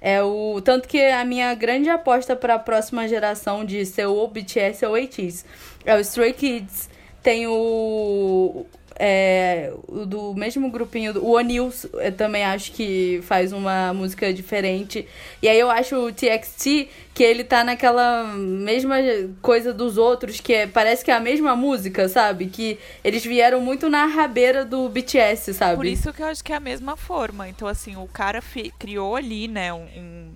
[0.00, 4.28] É o tanto que a minha grande aposta para a próxima geração de ser o
[4.28, 5.46] BTS é o ATEEZ.
[5.84, 6.90] É o Stray Kids,
[7.22, 9.72] tem o é,
[10.06, 11.72] do mesmo grupinho, o O'Neill
[12.16, 15.06] também acho que faz uma música diferente.
[15.42, 18.96] E aí eu acho o TXT que ele tá naquela mesma
[19.40, 22.46] coisa dos outros, que é, parece que é a mesma música, sabe?
[22.46, 25.76] Que eles vieram muito na rabeira do BTS, sabe?
[25.76, 27.48] Por isso que eu acho que é a mesma forma.
[27.48, 28.42] Então, assim, o cara
[28.78, 30.32] criou ali, né, um, um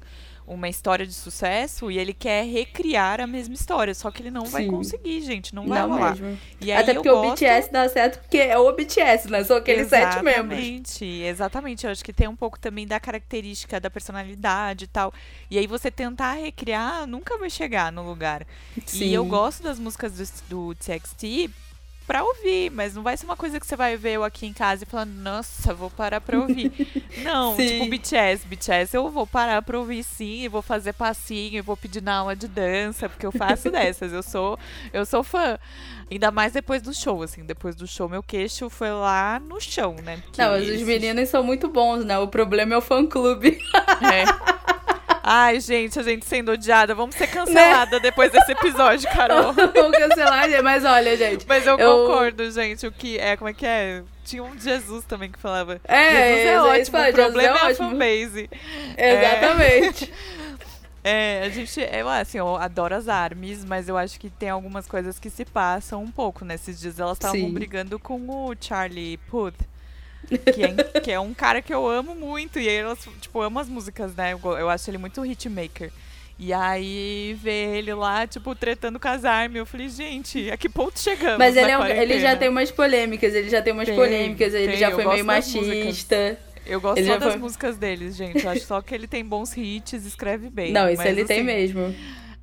[0.49, 4.47] uma história de sucesso e ele quer recriar a mesma história, só que ele não
[4.47, 4.53] Sim.
[4.53, 6.17] vai conseguir, gente, não vai não rolar.
[6.17, 6.39] Mesmo.
[6.61, 7.29] E Até porque gosto...
[7.29, 9.45] o BTS dá certo porque é o BTS, né?
[9.45, 10.59] São aqueles exatamente, sete membros.
[10.59, 11.87] Exatamente, exatamente.
[11.87, 15.13] Eu acho que tem um pouco também da característica da personalidade e tal.
[15.51, 18.47] E aí você tentar recriar nunca vai chegar no lugar.
[18.87, 19.05] Sim.
[19.05, 21.51] E eu gosto das músicas do, do TXT
[22.09, 24.53] pra ouvir, mas não vai ser uma coisa que você vai ver eu aqui em
[24.55, 26.73] casa e falando, nossa, vou parar pra ouvir.
[27.23, 27.67] não, sim.
[27.67, 31.77] tipo BTS, BTS eu vou parar pra ouvir sim, e vou fazer passinho, e vou
[31.77, 34.59] pedir na aula de dança, porque eu faço dessas, eu sou,
[34.91, 35.59] eu sou fã.
[36.11, 39.95] Ainda mais depois do show, assim, depois do show meu queixo foi lá no chão,
[40.03, 40.17] né?
[40.25, 42.19] Porque não, mas os meninos são muito bons, né?
[42.19, 43.59] O problema é o fã clube.
[44.01, 44.25] É.
[45.23, 46.95] Ai, gente, a gente sendo odiada.
[46.95, 48.03] Vamos ser cancelada né?
[48.03, 49.53] depois desse episódio, Carol.
[49.75, 51.47] Vamos cancelar, mas olha, gente.
[51.47, 52.87] Mas eu, eu, concordo, gente.
[52.87, 54.03] O que é, como é que é?
[54.25, 55.81] Tinha um Jesus também que falava.
[55.85, 58.51] É, Jesus é ótimo, o problema é, é a fanbase.
[58.97, 60.13] Exatamente.
[60.35, 60.39] É...
[61.05, 64.87] É, a gente, eu assim, eu adoro as armes, mas eu acho que tem algumas
[64.87, 66.99] coisas que se passam um pouco nesses dias.
[66.99, 69.55] Elas estavam brigando com o Charlie Puth.
[70.29, 72.59] Que é, que é um cara que eu amo muito.
[72.59, 72.83] E aí,
[73.21, 74.33] tipo, amo as músicas, né?
[74.33, 75.91] Eu, eu acho ele muito hitmaker.
[76.39, 79.57] E aí ver ele lá, tipo, tretando com as armas.
[79.57, 81.39] Eu falei, gente, a que ponto chegamos?
[81.39, 84.55] Mas ele, é um, ele já tem umas polêmicas, ele já tem umas tem, polêmicas,
[84.55, 86.39] ele tem, já foi meio machista.
[86.65, 87.41] Eu gosto ele só das foi...
[87.41, 88.45] músicas deles, gente.
[88.45, 90.71] Eu acho só que ele tem bons hits, escreve bem.
[90.71, 91.93] Não, isso mas, ele assim, tem mesmo.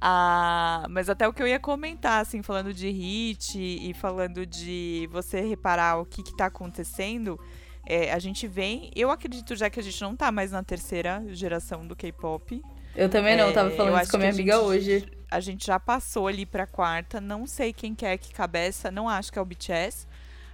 [0.02, 5.08] Ah, mas até o que eu ia comentar, assim, falando de hit e falando de
[5.12, 7.40] você reparar o que, que tá acontecendo.
[7.86, 11.24] É, a gente vem, eu acredito já que a gente não tá mais na terceira
[11.30, 12.62] geração do K-pop.
[12.96, 15.12] Eu também não, é, tava falando isso com a minha amiga gente, hoje.
[15.30, 17.20] a gente já passou ali pra quarta.
[17.20, 18.90] Não sei quem quer que cabeça.
[18.90, 20.08] Não acho que é o BTS.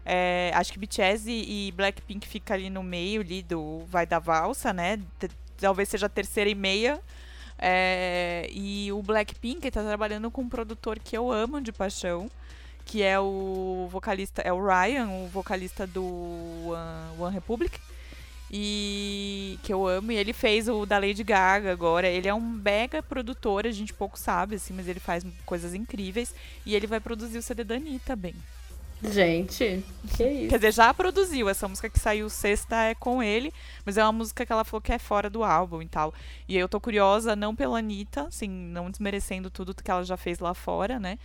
[0.04, 4.18] É, acho que BTS e, e, Blackpink fica ali no meio ali do vai da
[4.18, 4.98] valsa, né?
[5.20, 7.00] T talvez seja a terceira e meia.
[7.58, 12.28] É, e o Blackpink está trabalhando com um produtor que eu amo de paixão,
[12.92, 17.80] que é o vocalista, é o Ryan, o vocalista do One, One Republic.
[18.52, 22.06] E que eu amo, e ele fez o da Lady Gaga agora.
[22.06, 26.36] Ele é um mega produtor, a gente pouco sabe, assim, mas ele faz coisas incríveis.
[26.66, 28.36] E ele vai produzir o CD da Anitta bem.
[29.02, 29.86] Gente,
[30.18, 30.50] que isso.
[30.50, 31.48] Quer dizer, já produziu.
[31.48, 33.54] Essa música que saiu sexta é com ele,
[33.86, 36.14] mas é uma música que ela falou que é fora do álbum e tal.
[36.46, 40.40] E eu tô curiosa, não pela Anitta, assim, não desmerecendo tudo que ela já fez
[40.40, 41.18] lá fora, né?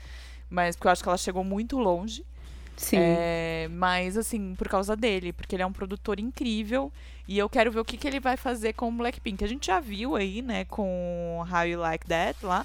[0.48, 2.24] Mas porque eu acho que ela chegou muito longe.
[2.76, 2.98] Sim.
[3.00, 6.92] É, mas, assim, por causa dele, porque ele é um produtor incrível.
[7.26, 9.42] E eu quero ver o que, que ele vai fazer com o Blackpink.
[9.42, 12.64] A gente já viu aí, né, com How You Like That lá.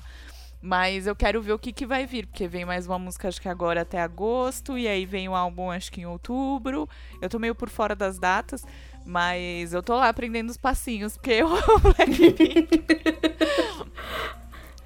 [0.62, 3.41] Mas eu quero ver o que, que vai vir, porque vem mais uma música, acho
[3.41, 6.88] que agora até agosto, e aí vem o álbum, acho que em outubro.
[7.20, 8.63] Eu tô meio por fora das datas,
[9.04, 12.84] mas eu tô lá aprendendo os passinhos, porque eu amo Blackpink.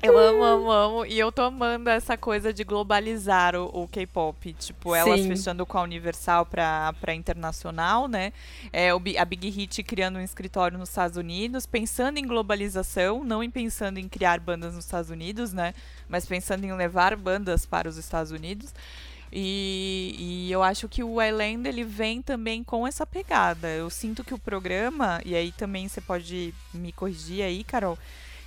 [0.05, 1.05] Eu amo, amo, amo.
[1.05, 4.53] E eu tô amando essa coisa de globalizar o, o K-pop.
[4.53, 5.29] Tipo, elas Sim.
[5.29, 8.31] fechando com a Universal pra, pra internacional, né?
[8.71, 13.43] É, o, a Big Hit criando um escritório nos Estados Unidos, pensando em globalização, não
[13.43, 15.73] em pensando em criar bandas nos Estados Unidos, né?
[16.07, 18.73] Mas pensando em levar bandas para os Estados Unidos.
[19.31, 23.67] E, e, eu acho que o Island ele vem também com essa pegada.
[23.69, 27.97] Eu sinto que o programa, e aí também você pode me corrigir aí, Carol,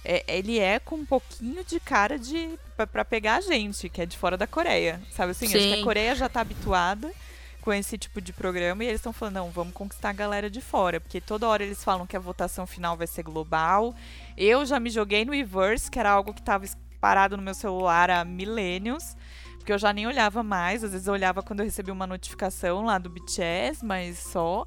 [0.04, 4.06] é, ele é com um pouquinho de cara de para pegar a gente, que é
[4.06, 5.00] de fora da Coreia.
[5.10, 5.46] Sabe assim?
[5.46, 5.56] Sim.
[5.56, 7.12] Acho que a Coreia já tá habituada
[7.60, 10.60] com esse tipo de programa e eles estão falando, não, vamos conquistar a galera de
[10.60, 13.94] fora, porque toda hora eles falam que a votação final vai ser global.
[14.36, 16.64] Eu já me joguei no Reverse, que era algo que estava
[17.00, 19.16] parado no meu celular há milênios,
[19.58, 22.84] porque eu já nem olhava mais, às vezes eu olhava quando eu recebi uma notificação
[22.84, 24.66] lá do BTS, mas só.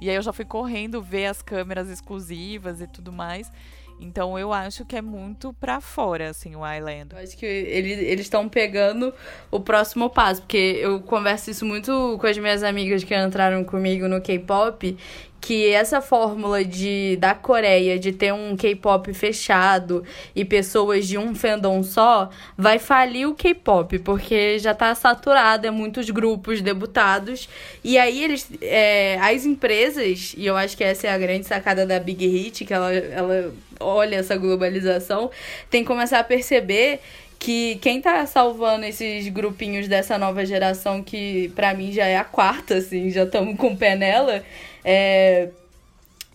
[0.00, 3.52] E aí eu já fui correndo ver as câmeras exclusivas e tudo mais.
[4.00, 7.08] Então eu acho que é muito pra fora, assim, o Island.
[7.12, 9.12] Eu acho que ele, eles estão pegando
[9.50, 14.08] o próximo passo, porque eu converso isso muito com as minhas amigas que entraram comigo
[14.08, 14.96] no K-pop
[15.40, 20.04] que essa fórmula de da Coreia de ter um K-pop fechado
[20.36, 25.70] e pessoas de um fandom só vai falir o K-pop, porque já tá saturado, é
[25.70, 27.48] muitos grupos debutados.
[27.82, 28.48] E aí eles.
[28.60, 32.64] É, as empresas, e eu acho que essa é a grande sacada da Big Hit,
[32.64, 35.30] que ela, ela olha essa globalização,
[35.70, 37.00] tem que começar a perceber
[37.38, 42.24] que quem tá salvando esses grupinhos dessa nova geração, que para mim já é a
[42.24, 44.44] quarta, assim, já estamos com o pé nela,
[44.84, 45.50] é,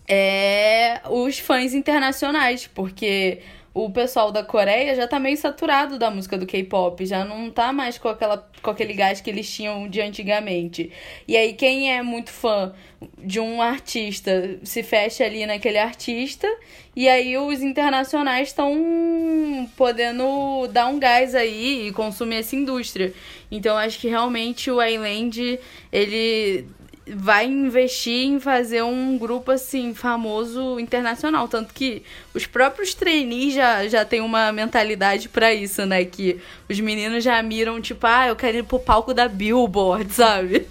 [0.08, 3.40] é os fãs internacionais, porque
[3.76, 7.74] o pessoal da Coreia já tá meio saturado da música do K-pop, já não tá
[7.74, 10.90] mais com, aquela, com aquele gás que eles tinham de antigamente.
[11.28, 12.72] E aí, quem é muito fã
[13.18, 16.48] de um artista se fecha ali naquele artista,
[16.96, 23.12] e aí os internacionais estão podendo dar um gás aí e consumir essa indústria.
[23.50, 25.60] Então, acho que realmente o Island,
[25.92, 26.66] ele
[27.06, 32.02] vai investir em fazer um grupo assim famoso internacional, tanto que
[32.34, 37.40] os próprios trainees já, já têm uma mentalidade para isso, né, que os meninos já
[37.42, 40.66] miram tipo, ah, eu quero ir pro palco da Billboard, sabe?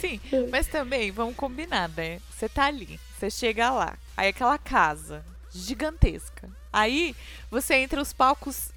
[0.00, 0.20] Sim,
[0.50, 2.20] mas também vamos combinar, né?
[2.30, 6.48] Você tá ali, você chega lá, aí aquela casa gigantesca.
[6.72, 7.14] Aí
[7.50, 8.70] você entra os palcos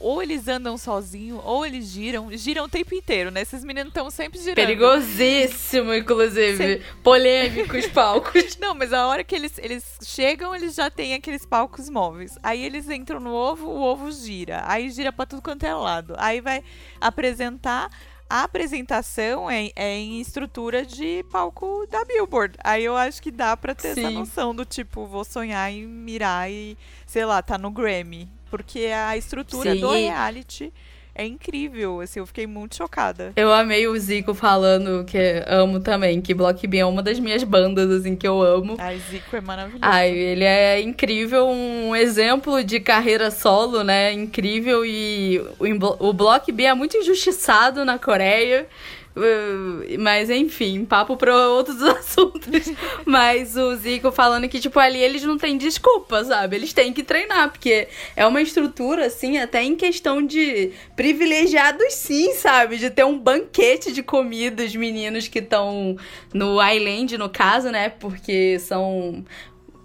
[0.00, 2.30] ou eles andam sozinhos, ou eles giram.
[2.32, 3.42] Giram o tempo inteiro, né?
[3.42, 4.56] Esses meninos estão sempre girando.
[4.56, 6.82] Perigosíssimo, inclusive.
[7.02, 8.56] Polêmicos palcos.
[8.58, 12.38] Não, mas a hora que eles, eles chegam, eles já têm aqueles palcos móveis.
[12.42, 14.62] Aí eles entram no ovo, o ovo gira.
[14.66, 16.14] Aí gira pra tudo quanto é lado.
[16.18, 16.62] Aí vai
[17.00, 17.90] apresentar.
[18.30, 22.58] A apresentação é, é em estrutura de palco da Billboard.
[22.62, 24.00] Aí eu acho que dá pra ter Sim.
[24.00, 28.28] essa noção do tipo, vou sonhar em mirar e, sei lá, tá no Grammy.
[28.50, 29.80] Porque a estrutura Sim.
[29.80, 30.72] do reality
[31.18, 33.32] é incrível, assim, eu fiquei muito chocada.
[33.34, 37.42] Eu amei o Zico falando que amo também, que Block B é uma das minhas
[37.42, 38.76] bandas, assim, que eu amo.
[38.78, 39.80] Ai, Zico é maravilhoso.
[39.82, 46.52] Ai, ele é incrível, um exemplo de carreira solo, né, incrível, e o, o Block
[46.52, 48.68] B é muito injustiçado na Coreia,
[49.98, 52.72] mas enfim, papo para outros assuntos.
[53.04, 56.56] mas o Zico falando que, tipo, ali eles não têm desculpa, sabe?
[56.56, 62.34] Eles têm que treinar, porque é uma estrutura, assim, até em questão de privilegiados, sim,
[62.34, 62.76] sabe?
[62.76, 65.96] De ter um banquete de comida, os meninos que estão
[66.32, 67.88] no Island, no caso, né?
[67.88, 69.24] Porque são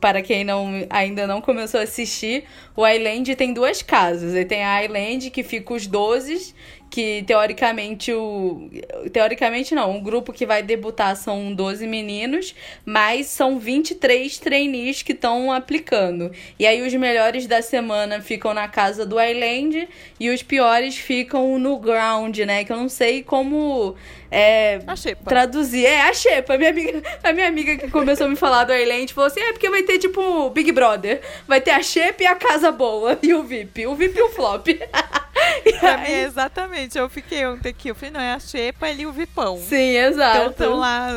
[0.04, 2.44] para quem não, ainda não começou a assistir,
[2.76, 4.34] o Island tem duas casas.
[4.34, 6.54] Ele tem a Island, que fica os 12,
[6.94, 8.70] que teoricamente o.
[9.12, 12.54] Teoricamente não, o grupo que vai debutar são 12 meninos,
[12.86, 16.32] mas são 23 trainees que estão aplicando.
[16.60, 21.58] E aí os melhores da semana ficam na casa do Island e os piores ficam
[21.58, 22.64] no ground, né?
[22.64, 23.96] Que eu não sei como
[24.30, 24.80] é,
[25.26, 25.88] traduzir.
[25.88, 26.54] É, a Xepa.
[26.54, 29.40] A minha, amiga, a minha amiga que começou a me falar do Island falou assim:
[29.40, 31.22] é porque vai ter tipo Big Brother.
[31.48, 33.18] Vai ter a Xepa e a Casa Boa.
[33.24, 33.88] E o VIP.
[33.88, 34.68] O VIP e o Flop.
[36.04, 36.98] mim, exatamente.
[36.98, 37.90] Eu fiquei ontem aqui.
[37.90, 39.58] Eu falei, não, é a Xepa e o Vipão.
[39.58, 40.38] Sim, exato.
[40.38, 41.10] Então estão lá,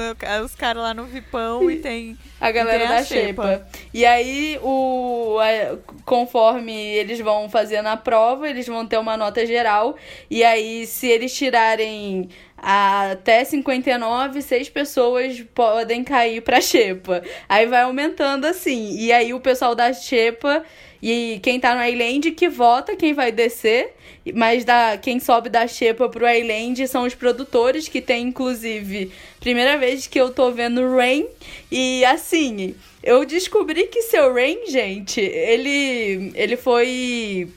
[0.44, 2.16] os caras lá no Vipão e tem.
[2.40, 3.66] A galera da Xepa.
[3.94, 9.46] E aí, o, a, conforme eles vão fazendo a prova, eles vão ter uma nota
[9.46, 9.96] geral.
[10.30, 17.22] E aí, se eles tirarem até 59, seis pessoas podem cair pra Xepa.
[17.48, 18.96] Aí vai aumentando assim.
[18.98, 20.64] E aí o pessoal da Xepa
[21.08, 23.94] e quem tá no Island que vota quem vai descer.
[24.34, 29.12] Mas da, quem sobe da Xepa pro Island são os produtores, que tem inclusive.
[29.38, 31.24] Primeira vez que eu tô vendo Rain.
[31.70, 37.48] E assim, eu descobri que seu Rain, gente, ele, ele foi.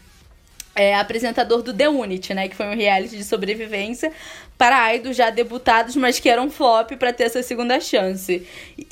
[0.75, 2.47] É, apresentador do The Unity, né?
[2.47, 4.13] Que foi um reality de sobrevivência
[4.59, 8.45] para idols já debutados, mas que eram flop para ter essa segunda chance.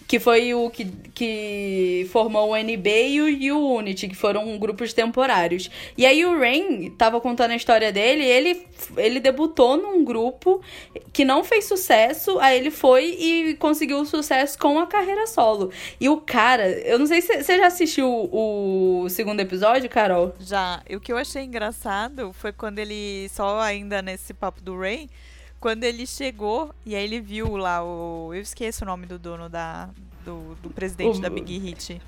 [0.07, 4.57] Que foi o que, que formou o NB e o, e o Unity, que foram
[4.57, 5.69] grupos temporários.
[5.97, 10.61] E aí o Rain tava contando a história dele, ele, ele debutou num grupo
[11.11, 15.69] que não fez sucesso, aí ele foi e conseguiu sucesso com a carreira solo.
[15.99, 20.33] E o cara, eu não sei se você já assistiu o segundo episódio, Carol?
[20.39, 20.81] Já.
[20.89, 25.09] E o que eu achei engraçado foi quando ele, só ainda nesse papo do Rain,
[25.59, 28.33] quando ele chegou e aí ele viu lá o.
[28.33, 29.89] Eu esqueço o nome do dono da.
[30.23, 31.21] do, do presidente o...
[31.21, 32.01] da Big Hit.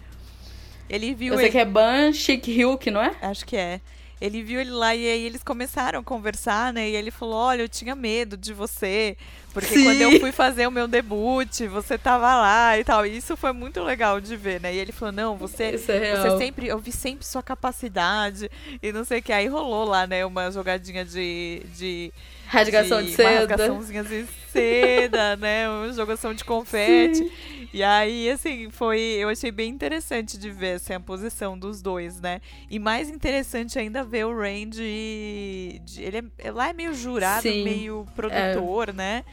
[0.90, 1.36] Ele viu.
[1.36, 1.52] Você ele...
[1.52, 3.16] que é Ban Chic Hulk, não é?
[3.22, 3.82] Acho que é.
[4.22, 6.90] Ele viu ele lá e aí eles começaram a conversar, né?
[6.90, 9.16] E ele falou: Olha, eu tinha medo de você,
[9.54, 9.84] porque Sim.
[9.86, 13.06] quando eu fui fazer o meu debut, você tava lá e tal.
[13.06, 14.76] E isso foi muito legal de ver, né?
[14.76, 18.52] E ele falou: Não, você, é você sempre, eu vi sempre sua capacidade
[18.84, 19.32] e não sei o que.
[19.32, 20.26] Aí rolou lá, né?
[20.26, 22.12] Uma jogadinha de, de
[22.50, 23.30] Rasgação de, de seda.
[23.30, 25.70] Uma rasgaçãozinha de seda, né?
[25.70, 27.18] Uma jogação de confete.
[27.18, 27.32] Sim.
[27.72, 29.00] E aí, assim, foi.
[29.00, 32.42] Eu achei bem interessante de ver assim, a posição dos dois, né?
[32.68, 35.80] E mais interessante ainda ver o Rain de.
[35.86, 37.64] de ele é, lá é meio jurado, Sim.
[37.64, 38.94] meio produtor, é.
[38.94, 39.24] né?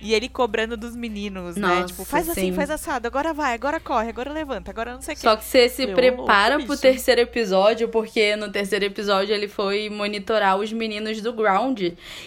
[0.00, 1.68] E ele cobrando dos meninos, né?
[1.68, 1.86] Nossa, né?
[1.86, 2.52] Tipo, faz assim, sim.
[2.52, 5.22] faz assado, agora vai, agora corre, agora levanta, agora não sei o que.
[5.22, 10.56] Só que você se prepara pro terceiro episódio, porque no terceiro episódio ele foi monitorar
[10.56, 11.80] os meninos do ground.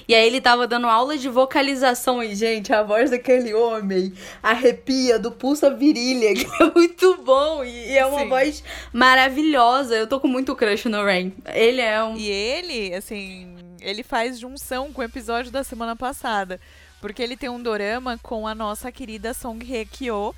[0.07, 2.21] E aí ele tava dando aula de vocalização.
[2.23, 7.63] E, gente, a voz daquele homem arrepia do pulso a virilha, que é muito bom.
[7.63, 8.29] E, e é uma sim.
[8.29, 9.95] voz maravilhosa.
[9.95, 11.33] Eu tô com muito crush no Rain.
[11.53, 12.15] Ele é um.
[12.15, 16.59] E ele, assim, ele faz junção com o episódio da semana passada.
[17.03, 20.33] Porque ele tem um dorama com a nossa querida Song Hye Kyo,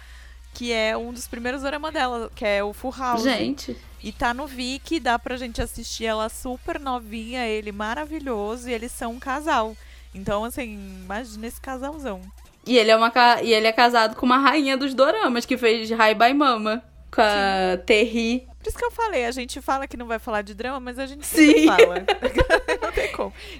[0.52, 3.22] que é um dos primeiros dorama dela, que é o Full House.
[3.22, 3.78] Gente.
[4.02, 8.92] E tá no Viki, dá pra gente assistir ela super novinha, ele maravilhoso, e eles
[8.92, 9.78] são um casal.
[10.12, 10.74] Então, assim,
[11.04, 12.20] imagina esse casalzão.
[12.66, 15.92] E ele é, uma, e ele é casado com uma rainha dos doramas, que fez
[15.92, 18.48] Hai Bai Mama, com a Terry.
[18.58, 20.98] Por isso que eu falei, a gente fala que não vai falar de drama, mas
[20.98, 21.68] a gente Sim.
[21.68, 22.04] fala.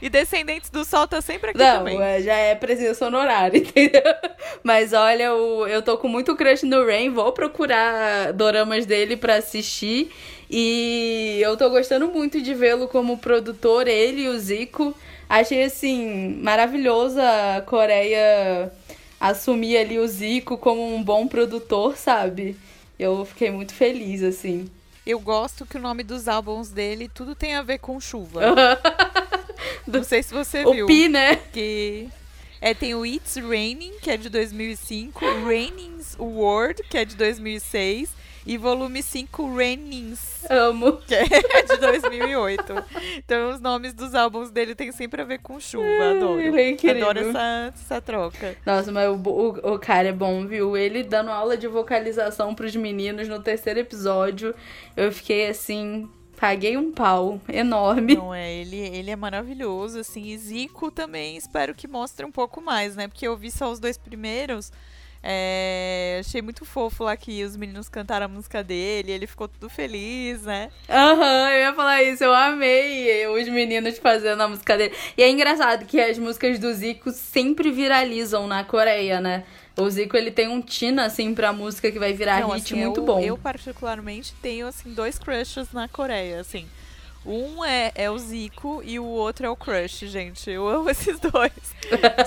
[0.02, 1.98] E Descendentes do Sol tá sempre aqui não, também.
[1.98, 4.02] Não, já é presença honorária, entendeu?
[4.64, 9.36] Mas olha, eu, eu tô com muito crush no Rain, vou procurar doramas dele pra
[9.36, 10.12] assistir.
[10.50, 14.96] E eu tô gostando muito de vê-lo como produtor, ele e o Zico.
[15.28, 18.72] Achei, assim, maravilhoso a Coreia
[19.20, 22.56] assumir ali o Zico como um bom produtor, sabe?
[22.98, 24.70] Eu fiquei muito feliz, assim.
[25.06, 28.42] Eu gosto que o nome dos álbuns dele tudo tem a ver com chuva.
[29.88, 30.86] Não sei se você viu.
[30.86, 31.36] O Pi, né?
[31.36, 32.10] Que
[32.62, 38.10] é, tem o It's Raining, que é de 2005, Raining's World, que é de 2006,
[38.46, 40.46] e volume 5, Rainings.
[40.50, 40.98] Amo.
[40.98, 41.26] Que é
[41.64, 42.64] de 2008.
[43.18, 45.86] então os nomes dos álbuns dele tem sempre a ver com chuva.
[46.12, 46.40] Adoro.
[46.40, 48.56] Ele é Adoro essa, essa troca.
[48.66, 50.78] Nossa, mas o, o, o, cara é bom, viu?
[50.78, 54.54] Ele dando aula de vocalização pros meninos no terceiro episódio.
[54.96, 56.10] Eu fiquei assim.
[56.40, 58.16] Paguei um pau enorme.
[58.16, 60.28] Não é, ele, ele é maravilhoso, assim.
[60.28, 63.08] E Zico também espero que mostre um pouco mais, né?
[63.08, 64.72] Porque eu vi só os dois primeiros.
[65.28, 69.68] É, achei muito fofo lá que os meninos cantaram a música dele, ele ficou tudo
[69.68, 70.70] feliz, né?
[70.88, 74.94] Aham, uhum, eu ia falar isso, eu amei os meninos fazendo a música dele.
[75.18, 79.46] E é engraçado que as músicas do Zico sempre viralizam na Coreia, né?
[79.78, 82.84] O Zico, ele tem um tina, assim, pra música que vai virar Não, hit assim,
[82.84, 83.20] muito eu, bom.
[83.20, 86.66] Eu, particularmente, tenho, assim, dois crushes na Coreia, assim.
[87.26, 90.50] Um é, é o Zico e o outro é o Crush, gente.
[90.50, 91.52] Eu amo esses dois.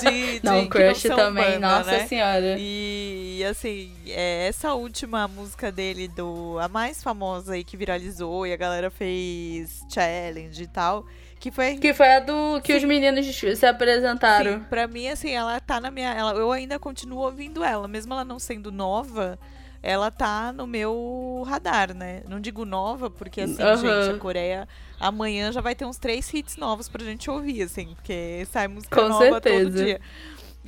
[0.00, 2.06] De, de, não, o Crush não também, banda, nossa né?
[2.06, 2.56] senhora.
[2.58, 8.52] E, assim, é, essa última música dele, do a mais famosa aí que viralizou e
[8.52, 11.06] a galera fez challenge e tal,
[11.38, 12.78] que foi Que foi a do que Sim.
[12.78, 14.58] os meninos se apresentaram.
[14.58, 16.12] Sim, pra mim, assim, ela tá na minha.
[16.12, 19.38] Ela, eu ainda continuo ouvindo ela, mesmo ela não sendo nova,
[19.82, 22.22] ela tá no meu radar, né?
[22.28, 24.68] Não digo nova, porque assim, gente, a Coreia
[24.98, 29.00] amanhã já vai ter uns três hits novos pra gente ouvir, assim, porque sai música
[29.00, 29.84] Com nova todo certeza.
[29.84, 30.00] dia.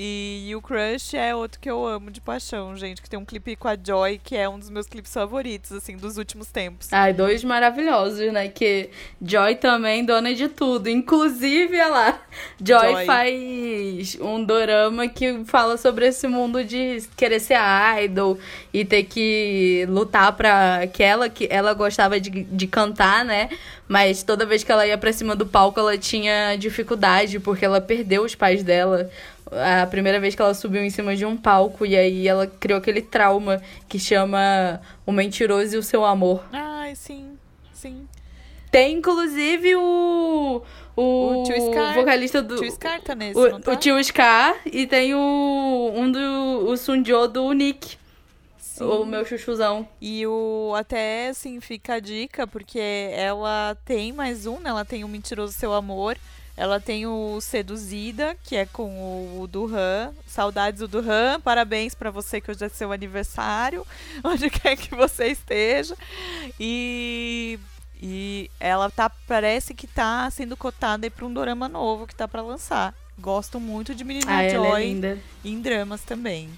[0.03, 3.55] E, o Crush é outro que eu amo de paixão, gente, que tem um clipe
[3.55, 6.89] com a Joy, que é um dos meus clipes favoritos, assim, dos últimos tempos.
[6.91, 8.49] Ai, dois maravilhosos, né?
[8.49, 8.89] Que
[9.21, 10.89] Joy também dona de tudo.
[10.89, 12.21] Inclusive, olha lá,
[12.65, 13.05] Joy, Joy.
[13.05, 17.59] faz um dorama que fala sobre esse mundo de querer ser
[18.03, 18.39] idol
[18.73, 23.51] e ter que lutar pra que ela, que ela gostava de, de cantar, né?
[23.87, 27.81] Mas toda vez que ela ia pra cima do palco, ela tinha dificuldade, porque ela
[27.81, 29.11] perdeu os pais dela.
[29.53, 32.79] A primeira vez que ela subiu em cima de um palco, e aí ela criou
[32.79, 36.45] aquele trauma que chama O Mentiroso e o Seu Amor.
[36.53, 37.37] Ai, sim,
[37.73, 38.07] sim.
[38.71, 40.63] Tem, inclusive, o.
[40.97, 41.95] O, O Tio Scar.
[41.95, 42.57] vocalista do.
[42.57, 43.73] Tio Scar tá nesse, o, tá?
[43.73, 45.93] o tio Scar e tem o.
[45.95, 46.69] Um do.
[46.69, 47.97] O Sunjo do Nick.
[48.59, 48.85] Sim.
[48.85, 49.87] O meu chuchuzão.
[50.01, 54.71] E o até assim fica a dica, porque ela tem mais um, né?
[54.71, 56.17] Ela tem o Mentiroso Seu Amor.
[56.61, 60.13] Ela tem o Seduzida, que é com o Duran.
[60.27, 61.41] Saudades do Duran.
[61.41, 63.87] Parabéns pra você que hoje é seu aniversário,
[64.23, 65.97] onde quer que você esteja.
[66.61, 67.59] E
[68.03, 72.29] e ela tá parece que tá sendo cotada aí pra um dorama novo que tá
[72.29, 72.95] pra lançar.
[73.19, 75.19] Gosto muito de Menina Ah, é Joy linda.
[75.43, 76.51] em dramas também.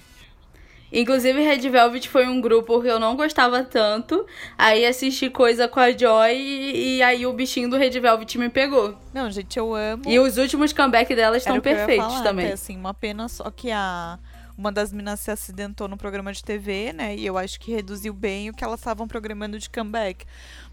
[0.93, 4.25] Inclusive, Red Velvet foi um grupo que eu não gostava tanto.
[4.55, 8.47] Aí assisti coisa com a Joy e, e aí o bichinho do Red Velvet me
[8.47, 8.95] pegou.
[9.11, 10.03] Não, gente, eu amo.
[10.05, 12.45] E os últimos comeback delas estão perfeitos falar, também.
[12.45, 14.19] que é, assim, uma pena só que a
[14.57, 17.15] uma das meninas se acidentou no programa de TV, né?
[17.15, 20.25] E eu acho que reduziu bem o que elas estavam programando de comeback.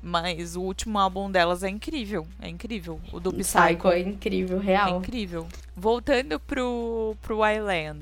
[0.03, 3.01] Mas o último álbum delas é incrível, é incrível.
[3.13, 4.99] O do Psycho Psycho é incrível, é real.
[4.99, 5.49] incrível.
[5.75, 8.01] Voltando pro pro Island.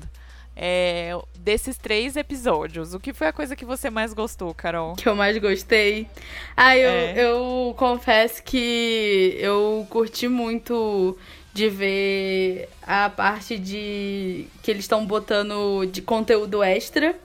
[0.61, 4.93] É, desses três episódios, o que foi a coisa que você mais gostou, Carol?
[4.97, 6.05] que eu mais gostei.
[6.57, 7.13] Ah, eu, É.
[7.25, 11.17] eu confesso que eu curti muito
[11.53, 17.15] de ver a parte de que eles estão botando de conteúdo extra.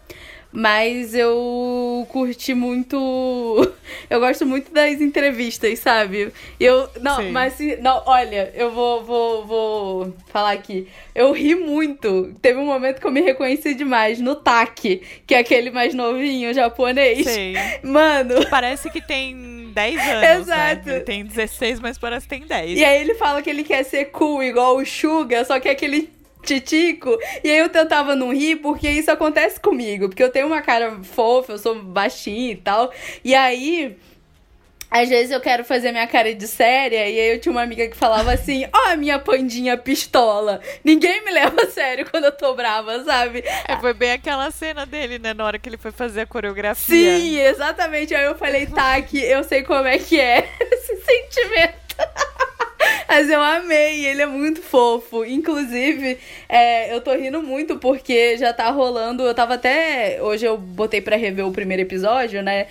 [0.57, 2.97] Mas eu curti muito.
[4.09, 6.33] Eu gosto muito das entrevistas, sabe?
[6.61, 6.89] Eu.
[7.01, 7.31] Não, Sim.
[7.33, 10.87] mas se- não, olha, eu vou, vou, vou falar aqui.
[11.15, 12.33] Eu ri muito.
[12.41, 16.53] Teve um momento que eu me reconheci demais no Taki, que é aquele mais novinho
[16.55, 17.25] japonês.
[17.25, 17.55] Sei.
[17.83, 20.89] Mano, Parece que tem 10 anos, Exato.
[20.89, 21.01] né?
[21.01, 22.79] Tem 16, mas parece que tem 10.
[22.79, 25.73] E aí ele fala que ele quer ser cool, igual o Suga, só que é
[25.73, 26.11] aquele
[26.45, 27.19] titico.
[27.43, 30.09] E aí eu tentava não rir, porque isso acontece comigo.
[30.09, 32.93] Porque eu tenho uma cara fofa, eu sou baixinha e tal.
[33.25, 33.97] E aí...
[34.95, 37.89] Às vezes eu quero fazer minha cara de séria, e aí eu tinha uma amiga
[37.89, 40.61] que falava assim: Ó, a minha pandinha pistola.
[40.85, 43.43] Ninguém me leva a sério quando eu tô brava, sabe?
[43.67, 45.35] É, foi bem aquela cena dele, né?
[45.35, 47.19] Na hora que ele foi fazer a coreografia.
[47.19, 48.15] Sim, exatamente.
[48.15, 51.75] Aí eu falei, tá, que eu sei como é que é esse sentimento.
[53.09, 55.25] Mas eu amei, ele é muito fofo.
[55.25, 56.19] Inclusive,
[56.49, 59.23] é, eu tô rindo muito porque já tá rolando.
[59.23, 60.19] Eu tava até.
[60.23, 62.67] Hoje eu botei pra rever o primeiro episódio, né?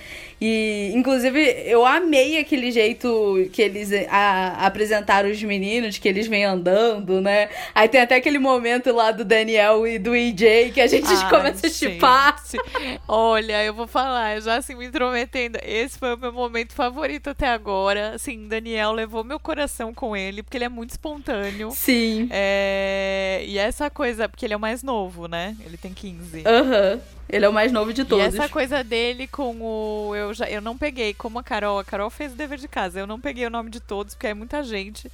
[0.46, 6.44] E, inclusive, eu amei aquele jeito que eles a- apresentaram os meninos, que eles vêm
[6.44, 7.48] andando, né?
[7.74, 11.30] Aí tem até aquele momento lá do Daniel e do EJ que a gente Ai,
[11.30, 12.44] começa a chipar.
[12.52, 13.00] gente.
[13.08, 15.58] Olha, eu vou falar, eu já assim me intrometendo.
[15.64, 18.12] Esse foi o meu momento favorito até agora.
[18.16, 21.72] Assim, Daniel levou meu coração com ele, porque ele é muito espontâneo.
[21.72, 22.28] Sim.
[22.32, 25.56] É, E essa coisa, porque ele é o mais novo, né?
[25.66, 26.44] Ele tem 15.
[26.46, 27.00] Aham.
[27.30, 28.26] Ele é o mais novo de E todos.
[28.26, 30.16] essa coisa dele com o.
[30.16, 31.80] Eu, já, eu não peguei, como a Carol.
[31.80, 33.00] A Carol fez o dever de casa.
[33.00, 35.12] Eu não peguei o nome de todos, porque é muita gente.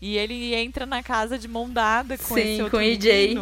[0.00, 3.36] E ele entra na casa de mão dada com Sim, esse com outro o EJ.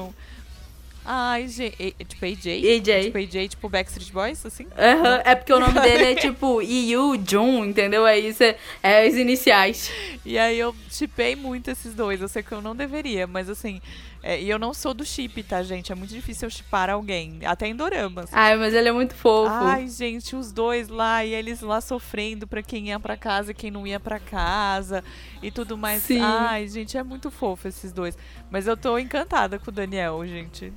[1.09, 1.95] Ai, gente.
[2.09, 2.47] Tipo, AJ?
[2.79, 3.05] AJ.
[3.05, 4.67] Tipo, AJ, tipo Backstreet Boys, assim?
[4.77, 8.05] Aham, É porque o nome dele é tipo Yu Jun, entendeu?
[8.05, 9.89] Aí isso é, é as iniciais.
[10.25, 12.21] E aí eu chipei muito esses dois.
[12.21, 13.81] Eu sei que eu não deveria, mas assim.
[14.23, 15.93] É, e eu não sou do chip, tá, gente?
[15.93, 17.39] É muito difícil eu chipar alguém.
[17.45, 18.29] Até em doramas.
[18.33, 19.53] Ai, mas ele é muito fofo.
[19.53, 23.55] Ai, gente, os dois lá e eles lá sofrendo pra quem ia pra casa e
[23.55, 25.05] quem não ia pra casa
[25.43, 26.03] e tudo mais.
[26.03, 26.21] Sim.
[26.21, 28.19] Ai, gente, é muito fofo esses dois.
[28.51, 30.73] Mas eu tô encantada com o Daniel, gente.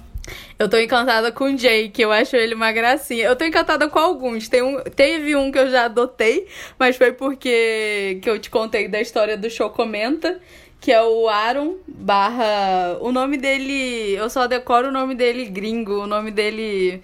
[0.58, 3.26] Eu tô encantada com o Jake, eu acho ele uma gracinha.
[3.26, 4.48] Eu tô encantada com alguns.
[4.48, 8.88] Tem um, teve um que eu já adotei, mas foi porque que eu te contei
[8.88, 10.40] da história do Show Comenta,
[10.80, 12.98] que é o Aaron barra.
[13.02, 14.14] O nome dele.
[14.16, 17.02] Eu só decoro o nome dele gringo, o nome dele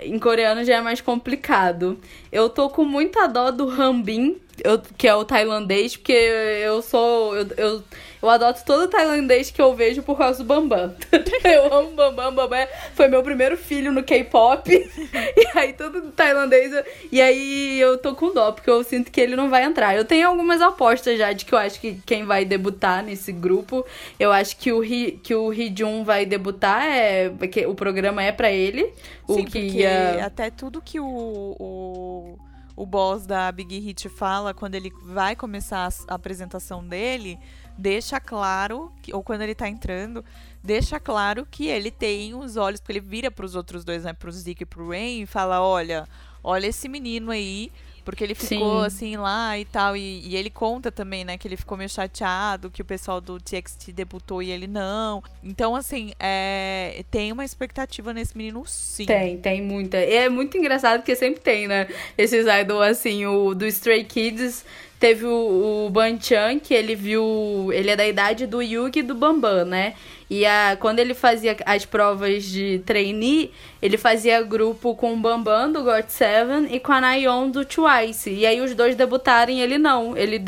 [0.00, 1.98] em coreano já é mais complicado.
[2.30, 7.36] Eu tô com muita dó do Hambin, eu, que é o tailandês, porque eu sou.
[7.36, 7.84] Eu, eu,
[8.22, 10.94] eu adoto todo tailandês que eu vejo por causa do Bambam.
[11.44, 14.70] eu amo Bambam, Bambam foi meu primeiro filho no K-pop.
[14.72, 16.72] e aí todo tailandês.
[17.12, 19.94] E aí eu tô com dó, porque eu sinto que ele não vai entrar.
[19.94, 23.84] Eu tenho algumas apostas já de que eu acho que quem vai debutar nesse grupo.
[24.18, 28.32] Eu acho que o, Ri, que o Jun vai debutar, é, que o programa é
[28.32, 28.90] para ele.
[29.26, 30.24] Sim, o que ia...
[30.24, 32.38] até tudo que o, o
[32.76, 37.38] o boss da Big Hit fala quando ele vai começar a, apresentação dele,
[37.78, 40.24] deixa claro, que, ou quando ele tá entrando,
[40.62, 44.12] deixa claro que ele tem os olhos, porque ele vira para os outros dois, né,
[44.12, 46.08] pro Zeke e pro Rain, e fala: olha,
[46.42, 47.70] olha esse menino aí,
[48.04, 48.86] porque ele ficou Sim.
[48.86, 49.96] assim lá e tal.
[49.96, 53.38] E, e, ele conta também, né, que ele ficou meio chateado que o pessoal do
[53.38, 55.22] TXT debutou e ele não.
[55.42, 59.06] Então, assim, é, tem uma expectativa nesse menino, sim.
[59.06, 59.98] Tem, tem muita.
[59.98, 61.88] E é muito engraçado porque sempre tem, né?
[62.16, 64.64] Esses idol, assim, o do Stray Kids.
[65.04, 67.68] Teve o, o Ban Chan, que ele viu.
[67.74, 69.92] Ele é da idade do Yugi e do Bambam, né?
[70.30, 73.52] E a, quando ele fazia as provas de trainee,
[73.82, 78.30] ele fazia grupo com o Bambam do God Seven e com a Nayeon do Twice.
[78.30, 80.16] E aí os dois debutaram e ele não.
[80.16, 80.42] Ele,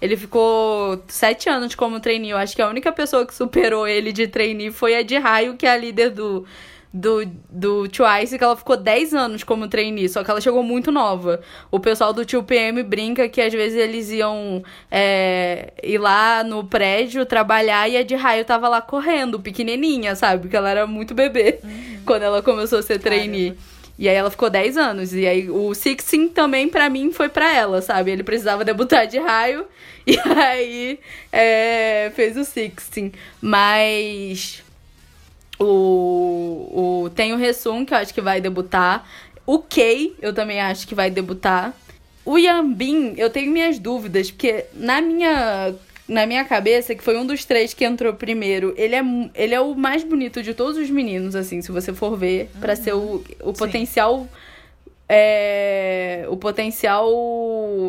[0.00, 2.30] ele ficou sete anos como trainee.
[2.30, 5.54] Eu acho que a única pessoa que superou ele de trainee foi a de Raio,
[5.54, 6.46] que é a líder do
[6.92, 10.90] do, do Twice que ela ficou 10 anos como trainee, só que ela chegou muito
[10.90, 11.40] nova.
[11.70, 16.64] O pessoal do Tio PM brinca que às vezes eles iam é, ir lá no
[16.64, 20.42] prédio trabalhar e a de raio tava lá correndo, pequenininha, sabe?
[20.42, 22.00] Porque ela era muito bebê uhum.
[22.06, 23.50] quando ela começou a ser trainee.
[23.50, 23.78] Caramba.
[23.98, 25.12] E aí ela ficou 10 anos.
[25.12, 28.12] E aí o Sixteen também, para mim, foi para ela, sabe?
[28.12, 29.66] Ele precisava debutar de raio.
[30.08, 30.98] E aí
[31.30, 33.12] é, fez o Sixteen.
[33.42, 34.62] Mas
[35.58, 39.08] o, o, tem o Resum, que eu acho que vai debutar.
[39.44, 41.74] O Kei, eu também acho que vai debutar.
[42.24, 45.74] O Yambin, eu tenho minhas dúvidas, porque na minha,
[46.06, 49.02] na minha cabeça, que foi um dos três que entrou primeiro, ele é,
[49.34, 52.60] ele é o mais bonito de todos os meninos, assim, se você for ver, uhum.
[52.60, 54.28] para ser o, o potencial.
[55.08, 57.10] É, o potencial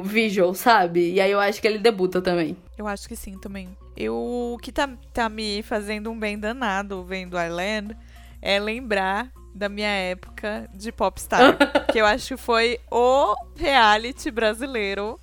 [0.03, 1.13] visual, sabe?
[1.13, 2.55] E aí eu acho que ele debuta também.
[2.77, 3.75] Eu acho que sim também.
[3.95, 7.95] Eu, o que tá, tá me fazendo um bem danado vendo Island
[8.41, 11.57] é lembrar da minha época de popstar.
[11.91, 15.19] que eu acho que foi o reality brasileiro.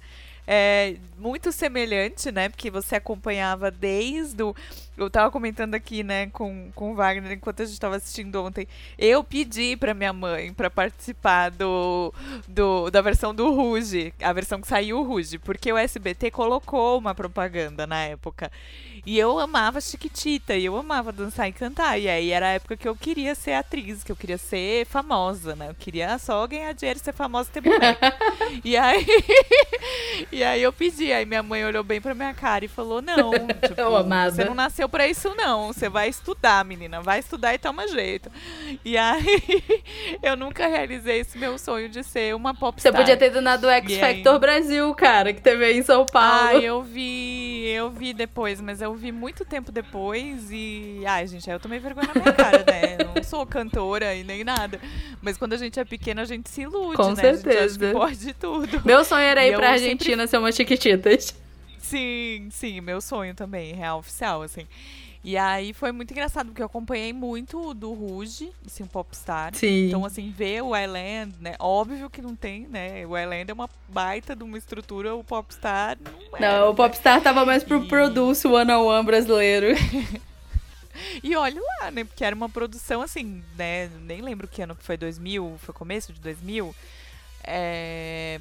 [0.46, 2.48] É, muito semelhante, né?
[2.48, 4.54] Porque você acompanhava desde o.
[4.96, 8.66] Eu tava comentando aqui, né, com, com o Wagner, enquanto a gente tava assistindo ontem.
[8.98, 12.14] Eu pedi pra minha mãe pra participar do,
[12.48, 16.98] do, da versão do Ruge, a versão que saiu o Ruge, porque o SBT colocou
[16.98, 18.50] uma propaganda na época.
[19.06, 21.96] E eu amava Chiquitita, e eu amava dançar e cantar.
[21.96, 25.54] E aí era a época que eu queria ser atriz, que eu queria ser famosa,
[25.54, 25.68] né?
[25.70, 28.12] Eu queria só ganhar dinheiro, ser famosa e ter boneca.
[28.64, 29.06] e aí.
[30.32, 31.12] e aí eu pedi.
[31.12, 33.30] Aí minha mãe olhou bem pra minha cara e falou: Não,
[33.62, 34.32] tipo, eu amava.
[34.32, 35.68] você não nasceu pra isso, não.
[35.68, 37.00] Você vai estudar, menina.
[37.00, 38.28] Vai estudar e toma jeito.
[38.84, 39.62] E aí
[40.20, 42.92] eu nunca realizei esse meu sonho de ser uma popstar.
[42.92, 44.40] Você podia ter donado o X e Factor aí...
[44.40, 46.58] Brasil, cara, que teve aí em São Paulo.
[46.58, 51.02] Ah, eu vi, eu vi depois, mas eu vi muito tempo depois e.
[51.06, 52.96] Ai, gente, aí eu tomei vergonha na minha cara, né?
[53.14, 54.80] não sou cantora e nem nada.
[55.20, 57.16] Mas quando a gente é pequena, a gente se ilude, Com né?
[57.16, 57.92] certeza.
[57.92, 58.82] pode tudo.
[58.84, 60.28] Meu sonho era ir e pra Argentina sempre...
[60.28, 61.34] ser uma chiquititas.
[61.78, 64.66] Sim, sim, meu sonho também, real oficial, assim.
[65.26, 69.52] E aí foi muito engraçado, porque eu acompanhei muito do Ruge, assim, um popstar.
[69.56, 69.88] Sim.
[69.88, 71.56] Então, assim, ver o Island, né?
[71.58, 73.04] Óbvio que não tem, né?
[73.04, 76.40] O Island é uma baita de uma estrutura, o popstar não é.
[76.40, 76.76] Não, o né?
[76.76, 77.88] popstar tava mais pro e...
[77.88, 79.66] Produce One on One brasileiro.
[81.24, 82.04] e olha lá, né?
[82.04, 83.90] Porque era uma produção assim, né?
[84.02, 86.72] Nem lembro que ano que foi, 2000, foi começo de 2000.
[87.42, 88.38] É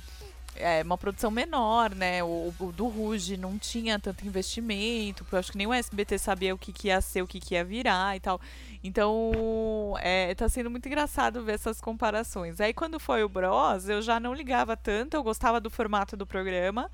[0.56, 2.24] é uma produção menor, né?
[2.24, 6.18] O, o, do Ruge não tinha tanto investimento, porque eu acho que nem o SBT
[6.18, 8.40] sabia o que, que ia ser, o que, que ia virar e tal.
[8.84, 12.62] Então, é, tá sendo muito engraçado ver essas comparações.
[12.62, 16.26] Aí, quando foi o Bros, eu já não ligava tanto, eu gostava do formato do
[16.26, 16.90] programa.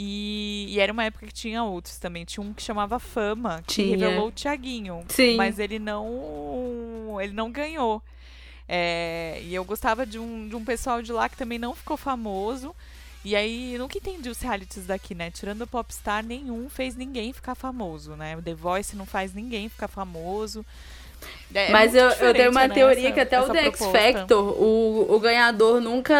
[0.00, 2.24] E, e, era uma época que tinha outros também.
[2.24, 3.96] Tinha um que chamava Fama, que tinha.
[3.96, 5.04] revelou o Thiaguinho.
[5.08, 5.36] Sim.
[5.36, 7.18] Mas ele não.
[7.20, 8.00] Ele não ganhou.
[8.68, 11.96] É, e eu gostava de um, de um pessoal de lá que também não ficou
[11.96, 12.74] famoso.
[13.24, 15.30] E aí, eu nunca entendi os realities daqui, né?
[15.30, 18.36] Tirando o Popstar, nenhum fez ninguém ficar famoso, né?
[18.36, 20.64] O The Voice não faz ninguém ficar famoso.
[21.52, 23.98] É Mas eu, eu tenho uma né, teoria essa- que até o The X proposta.
[24.12, 26.14] Factor, o, o ganhador nunca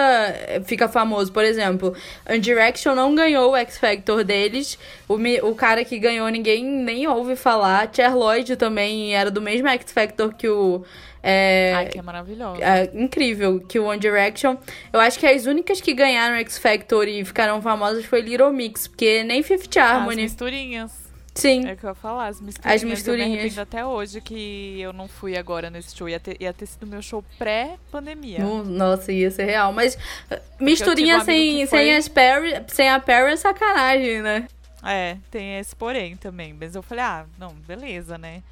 [0.64, 1.30] fica famoso.
[1.32, 1.94] Por exemplo,
[2.28, 4.76] One Direction não ganhou o X Factor deles.
[5.08, 5.14] O,
[5.48, 7.88] o cara que ganhou ninguém nem ouve falar.
[7.92, 10.84] Cher Lloyd também era do mesmo X Factor que o.
[11.22, 12.62] É, Ai, que é maravilhosa.
[12.62, 14.56] é, incrível que o One Direction.
[14.92, 18.86] Eu acho que as únicas que ganharam X Factor e ficaram famosas foi Little Mix,
[18.88, 20.22] porque nem Fifth As Harmony.
[20.22, 21.08] misturinhas.
[21.34, 21.68] Sim.
[21.68, 22.82] É o que eu ia falar, as misturinhas.
[22.82, 23.38] Eu misturinhas.
[23.40, 26.08] arrependo até hoje que eu não fui agora nesse show.
[26.08, 28.40] Ia ter, ia ter sido meu show pré-pandemia.
[28.40, 29.72] No- Nossa, ia ser real.
[29.72, 29.94] Mas
[30.30, 34.20] uh, misturinha Eu um sem, que sem, foi- as Perry, sem a Perry é sacanagem,
[34.22, 34.48] né?
[34.84, 36.54] É, tem esse porém também.
[36.58, 38.42] Mas eu falei, ah, não, beleza, né?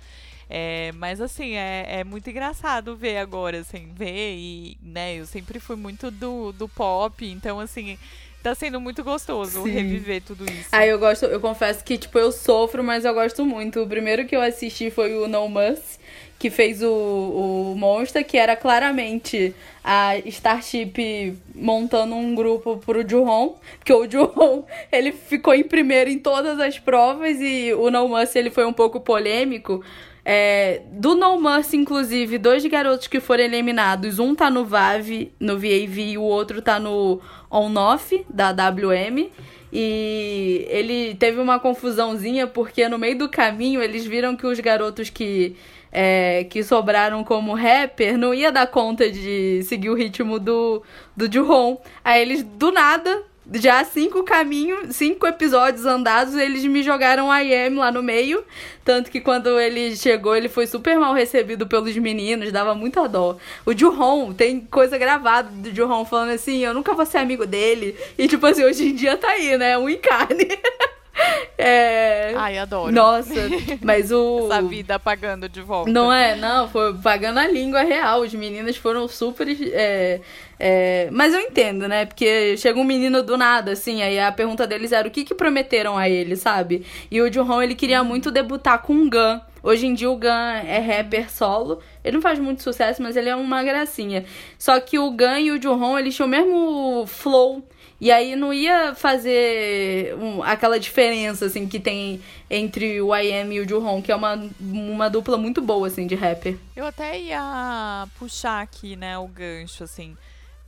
[0.48, 5.58] É, mas assim, é, é muito engraçado ver agora, assim, ver e, né, eu sempre
[5.58, 7.98] fui muito do, do pop, então assim,
[8.46, 9.70] tá sendo muito gostoso Sim.
[9.70, 10.68] reviver tudo isso.
[10.70, 13.82] Aí eu gosto, eu confesso que, tipo, eu sofro, mas eu gosto muito.
[13.82, 15.98] O primeiro que eu assisti foi o No Muss,
[16.38, 23.54] que fez o, o Monster, que era claramente a Starship montando um grupo pro Juhon,
[23.78, 28.36] porque o Juhon, ele ficou em primeiro em todas as provas e o No Muss,
[28.36, 29.82] ele foi um pouco polêmico.
[30.28, 34.18] É, do No Mercy, inclusive, dois garotos que foram eliminados.
[34.18, 39.30] Um tá no VAV, no VAV, e o outro tá no On-Off, da WM.
[39.72, 45.10] E ele teve uma confusãozinha, porque no meio do caminho eles viram que os garotos
[45.10, 45.54] que,
[45.92, 50.82] é, que sobraram como rapper não ia dar conta de seguir o ritmo do,
[51.16, 51.76] do Juhon.
[52.02, 53.22] Aí eles, do nada,
[53.54, 58.44] já cinco caminhos, cinco episódios andados, eles me jogaram a IM lá no meio.
[58.84, 63.36] Tanto que quando ele chegou, ele foi super mal recebido pelos meninos, dava muita dó.
[63.64, 67.96] O Juhon, tem coisa gravada do Juhon falando assim, eu nunca vou ser amigo dele.
[68.18, 69.76] E tipo assim, hoje em dia tá aí, né?
[69.78, 70.48] Um em carne.
[71.56, 72.34] é...
[72.36, 72.92] Ai, adoro.
[72.92, 73.34] Nossa,
[73.82, 74.48] mas o...
[74.50, 75.90] Essa vida pagando de volta.
[75.90, 78.20] Não é, não, foi pagando a língua real.
[78.20, 79.48] Os meninos foram super.
[79.72, 80.20] é,
[80.58, 82.06] é, mas eu entendo, né?
[82.06, 85.34] Porque chega um menino do nada, assim, aí a pergunta deles era o que, que
[85.34, 86.86] prometeram a ele, sabe?
[87.10, 89.40] E o Juhon, ele queria muito debutar com o Gun.
[89.62, 91.80] Hoje em dia o Gun é rapper solo.
[92.04, 94.24] Ele não faz muito sucesso, mas ele é uma gracinha.
[94.58, 97.66] Só que o Gun e o Juhon, eles tinham o mesmo flow.
[98.00, 102.20] E aí não ia fazer um- aquela diferença, assim, que tem
[102.50, 106.14] entre o IM e o Juhon, que é uma, uma dupla muito boa, assim, de
[106.14, 106.56] rapper.
[106.76, 110.16] Eu até ia puxar aqui, né, o gancho, assim.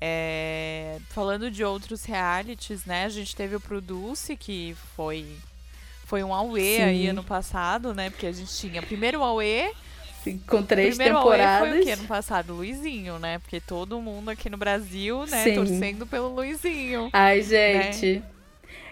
[0.01, 3.05] é, falando de outros realities, né?
[3.05, 5.27] A gente teve o Produce, que foi,
[6.07, 8.09] foi um Aue aí ano passado, né?
[8.09, 9.73] Porque a gente tinha primeiro o Aue,
[10.47, 11.69] Com três primeiro temporadas.
[11.69, 12.55] foi o que ano passado?
[12.55, 13.39] Luizinho, né?
[13.39, 15.55] Porque todo mundo aqui no Brasil, né, Sim.
[15.55, 17.09] torcendo pelo Luizinho.
[17.13, 18.23] Ai, gente.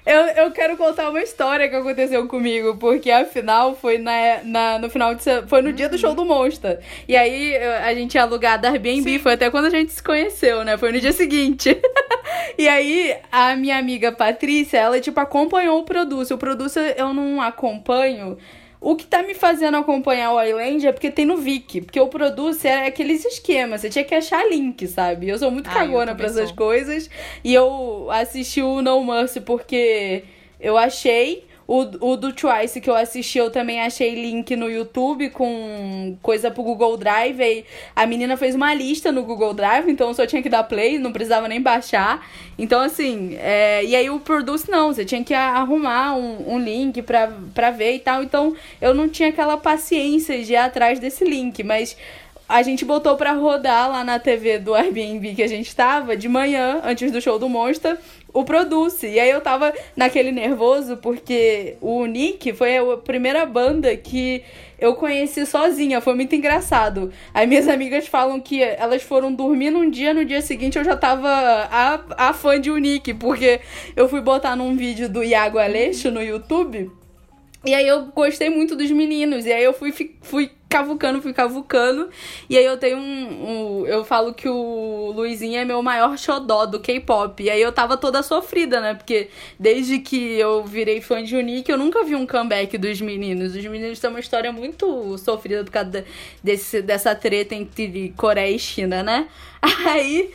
[0.07, 4.89] Eu, eu quero contar uma história que aconteceu comigo, porque afinal foi na, na, no
[4.89, 6.79] final de foi no dia do show do Monster.
[7.09, 9.19] E aí a gente ia alugar da Airbnb, Sim.
[9.19, 10.79] foi até quando a gente se conheceu, né?
[10.79, 11.77] Foi no dia seguinte.
[12.57, 16.33] e aí a minha amiga Patrícia, ela tipo acompanhou o Produce.
[16.33, 18.39] O Produce eu não acompanho.
[18.81, 21.81] O que tá me fazendo acompanhar o Island é porque tem no Viki.
[21.81, 23.81] Porque o Produce é aqueles esquemas.
[23.81, 25.29] Você tinha que achar link, sabe?
[25.29, 27.11] Eu sou muito Ah, cagona pra essas coisas.
[27.43, 30.25] E eu assisti o No Mercy porque
[30.61, 31.46] eu achei.
[31.67, 36.51] O, o do Twice que eu assisti, eu também achei link no YouTube com coisa
[36.51, 37.41] pro Google Drive.
[37.41, 37.65] Aí
[37.95, 40.99] a menina fez uma lista no Google Drive, então eu só tinha que dar play,
[40.99, 42.25] não precisava nem baixar.
[42.57, 47.03] Então, assim, é, e aí o Produce não, você tinha que arrumar um, um link
[47.03, 48.23] pra, pra ver e tal.
[48.23, 51.97] Então eu não tinha aquela paciência de ir atrás desse link, mas
[52.49, 56.29] a gente botou pra rodar lá na TV do Airbnb que a gente tava de
[56.29, 57.99] manhã, antes do show do Monster,
[58.33, 59.07] o Produce.
[59.07, 64.43] E aí eu tava naquele nervoso porque o Nick foi a primeira banda que
[64.79, 67.13] eu conheci sozinha, foi muito engraçado.
[67.35, 70.97] Aí minhas amigas falam que elas foram dormir num dia, no dia seguinte eu já
[70.97, 73.61] tava a, a fã de Unique, porque
[73.97, 76.91] eu fui botar num vídeo do Iago Aleixo no YouTube.
[77.67, 79.45] E aí eu gostei muito dos meninos.
[79.45, 79.93] E aí eu fui,
[80.23, 82.09] fui cavucando, fui cavucando.
[82.49, 86.65] E aí eu tenho um, um- Eu falo que o Luizinho é meu maior xodó
[86.65, 87.43] do K-pop.
[87.43, 88.95] E aí eu tava toda sofrida, né?
[88.95, 93.55] Porque desde que eu virei fã de Unique, eu nunca vi um comeback dos meninos.
[93.57, 96.05] Os meninos têm uma história muito sofrida por causa
[96.43, 99.27] desse, dessa treta entre Coreia e China, né?
[99.87, 100.31] Aí.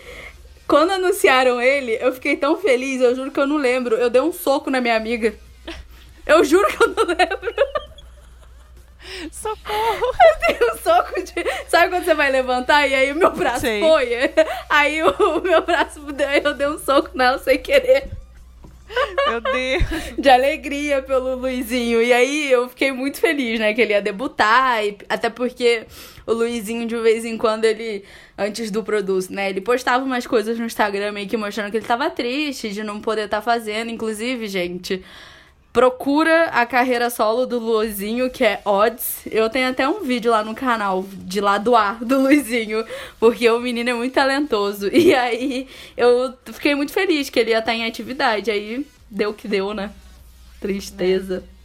[0.67, 3.95] Quando anunciaram ele, eu fiquei tão feliz, eu juro que eu não lembro.
[3.95, 5.33] Eu dei um soco na minha amiga.
[6.31, 7.53] Eu juro que eu não lembro.
[9.31, 10.15] Socorro!
[10.47, 11.69] Tem um soco de.
[11.69, 13.81] Sabe quando você vai levantar e aí o meu braço Sei.
[13.81, 14.09] foi?
[14.69, 15.99] Aí o meu braço.
[16.43, 18.09] Eu dei um soco nela sem querer.
[19.27, 19.83] Meu Deus.
[20.17, 22.01] De alegria pelo Luizinho.
[22.01, 23.73] E aí eu fiquei muito feliz, né?
[23.73, 24.85] Que ele ia debutar.
[24.85, 25.85] E, até porque
[26.25, 28.03] o Luizinho, de vez em quando, ele.
[28.37, 29.49] Antes do Produz, né?
[29.49, 32.99] Ele postava umas coisas no Instagram meio que mostrando que ele tava triste de não
[32.99, 33.91] poder estar tá fazendo.
[33.91, 35.03] Inclusive, gente.
[35.73, 39.21] Procura a carreira solo do Luizinho, que é Odds.
[39.25, 42.85] Eu tenho até um vídeo lá no canal de lá do ar do Luizinho,
[43.17, 44.89] porque o menino é muito talentoso.
[44.93, 48.51] E aí eu fiquei muito feliz que ele ia estar em atividade.
[48.51, 49.91] Aí deu o que deu, né?
[50.59, 51.43] Tristeza.
[51.47, 51.61] É.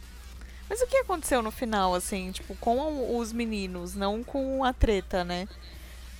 [0.69, 5.23] Mas o que aconteceu no final, assim, tipo, com os meninos, não com a treta,
[5.23, 5.47] né?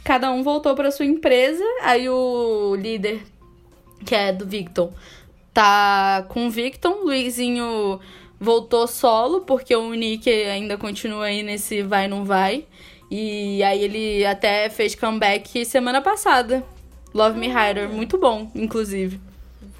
[0.03, 3.23] Cada um voltou para sua empresa, aí o líder,
[4.05, 4.91] que é do Victor,
[5.57, 7.99] tá com o Victor, Luizinho
[8.39, 12.65] voltou solo, porque o Nick ainda continua aí nesse vai não vai.
[13.09, 16.63] E aí ele até fez comeback semana passada.
[17.11, 19.19] Love Me Hider, muito bom, inclusive.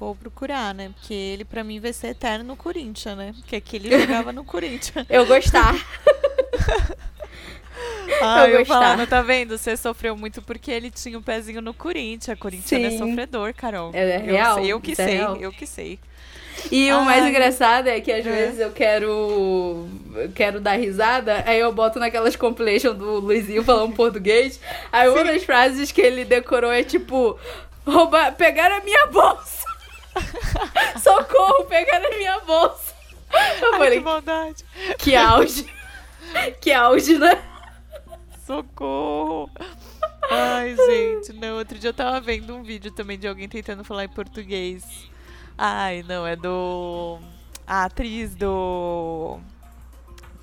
[0.00, 0.90] Vou procurar, né?
[0.96, 3.32] Porque ele para mim vai ser eterno no Corinthians, né?
[3.36, 5.06] Porque aqui ele jogava no Corinthians.
[5.08, 5.76] Eu gostar.
[8.20, 9.56] Ah, eu, eu falando, tá vendo?
[9.56, 12.38] Você sofreu muito porque ele tinha um pezinho no Corinthians.
[12.38, 13.90] Corinthians é sofredor, Carol.
[13.94, 14.58] É, é real.
[14.58, 15.98] Eu, eu que é sei, é eu que sei.
[16.70, 16.96] E Ai.
[16.96, 18.30] o mais engraçado é que às é.
[18.30, 19.88] vezes eu quero
[20.34, 24.60] quero dar risada, aí eu boto naquelas compilation do Luizinho falando português.
[24.90, 25.14] Aí Sim.
[25.14, 27.38] uma das frases que ele decorou é tipo:
[27.86, 29.66] roubar, pegar a minha bolsa.
[31.00, 32.94] Socorro, pegar a minha bolsa.
[33.60, 34.64] Eu Ai, falei, que maldade.
[34.98, 35.66] Que auge.
[36.60, 37.38] que auge, né?
[38.48, 39.50] Socorro!
[40.30, 41.58] Ai, gente, não.
[41.58, 45.06] Outro dia eu tava vendo um vídeo também de alguém tentando falar em português.
[45.58, 47.18] Ai, não, é do.
[47.66, 49.38] A atriz do.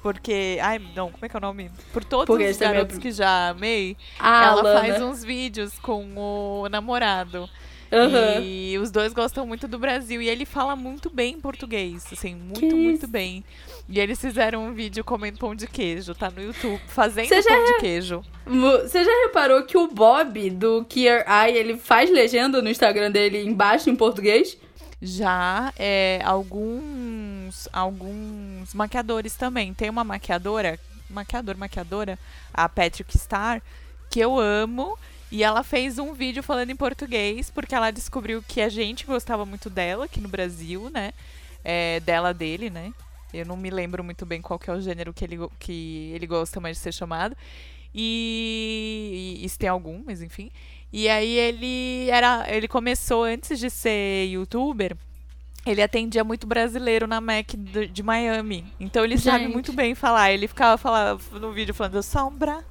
[0.03, 0.59] Porque.
[0.61, 1.71] Ai, não, como é que é o nome?
[1.91, 4.79] Por todos Porque os garotos que já amei, ah, ela Lana.
[4.81, 7.49] faz uns vídeos com o namorado.
[7.91, 8.41] Uhum.
[8.41, 10.21] E os dois gostam muito do Brasil.
[10.21, 13.07] E ele fala muito bem português, assim, muito, que muito isso?
[13.07, 13.43] bem.
[13.87, 17.65] E eles fizeram um vídeo comendo pão de queijo, tá no YouTube, fazendo Você pão
[17.65, 17.73] já...
[17.73, 18.23] de queijo.
[18.45, 23.43] Você já reparou que o Bob do Kier Eye, ele faz legenda no Instagram dele
[23.43, 24.57] embaixo em português?
[25.01, 29.73] Já, é, alguns, alguns maquiadores também.
[29.73, 30.79] Tem uma maquiadora,
[31.09, 32.17] maquiador, maquiadora,
[32.53, 33.61] a Patrick Star,
[34.09, 34.97] que eu amo.
[35.31, 39.45] E ela fez um vídeo falando em português, porque ela descobriu que a gente gostava
[39.45, 41.13] muito dela aqui no Brasil, né?
[41.63, 42.93] É, dela, dele, né?
[43.33, 46.27] Eu não me lembro muito bem qual que é o gênero que ele, que ele
[46.27, 47.35] gosta mais de ser chamado.
[47.93, 50.51] E, e, e se tem algum, mas enfim.
[50.93, 52.45] E aí ele era.
[52.47, 54.95] Ele começou antes de ser youtuber.
[55.65, 58.65] Ele atendia muito brasileiro na Mac de, de Miami.
[58.79, 59.25] Então ele Gente.
[59.25, 60.31] sabe muito bem falar.
[60.31, 62.63] Ele ficava falando, no vídeo falando sombra.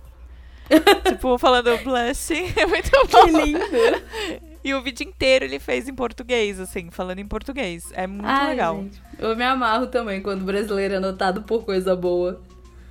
[1.09, 2.53] tipo, falando blessing.
[2.57, 3.25] É muito bom.
[3.25, 3.61] Que lindo.
[4.63, 7.93] E o vídeo inteiro ele fez em português, assim, falando em português.
[7.93, 8.77] É muito Ai, legal.
[8.77, 12.41] Gente, eu me amarro também quando o brasileiro é notado por coisa boa.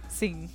[0.08, 0.50] Sim.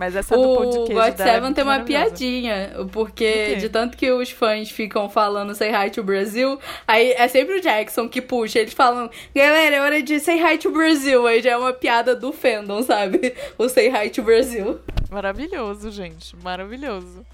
[0.00, 3.68] Mas essa o do pão de queijo God Seven é tem uma piadinha, porque de
[3.68, 6.58] tanto que os fãs ficam falando Say Hi to Brasil,
[6.88, 10.56] aí é sempre o Jackson que puxa, eles falam, galera, é hora de Say Hi
[10.56, 13.34] to Brasil, aí já é uma piada do fandom, sabe?
[13.58, 14.80] O Say Hi to Brasil.
[15.10, 17.26] Maravilhoso, gente, maravilhoso.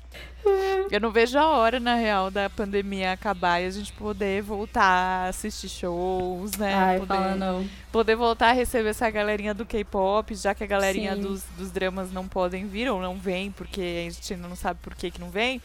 [0.91, 4.83] Eu não vejo a hora, na real, da pandemia acabar e a gente poder voltar
[4.83, 6.73] a assistir shows, né?
[6.73, 7.69] Ai, poder, fala não.
[7.93, 12.11] poder voltar a receber essa galerinha do K-pop, já que a galerinha dos, dos dramas
[12.13, 15.21] não podem vir ou não vem, porque a gente ainda não sabe por que, que
[15.21, 15.61] não vem.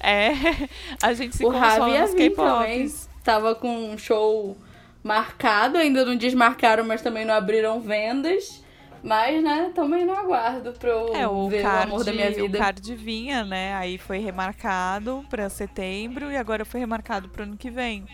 [0.00, 0.32] É,
[1.00, 3.08] a gente se o consola nos K-pops.
[3.22, 4.56] Tava com um show
[5.04, 8.63] marcado, ainda não desmarcaram, mas também não abriram vendas.
[9.04, 12.30] Mas, né, também não aguardo pra eu é, o ver card, o amor da minha
[12.30, 12.56] vida.
[12.56, 13.74] O card vinha, né?
[13.74, 18.06] Aí foi remarcado pra setembro e agora foi remarcado pro ano que vem.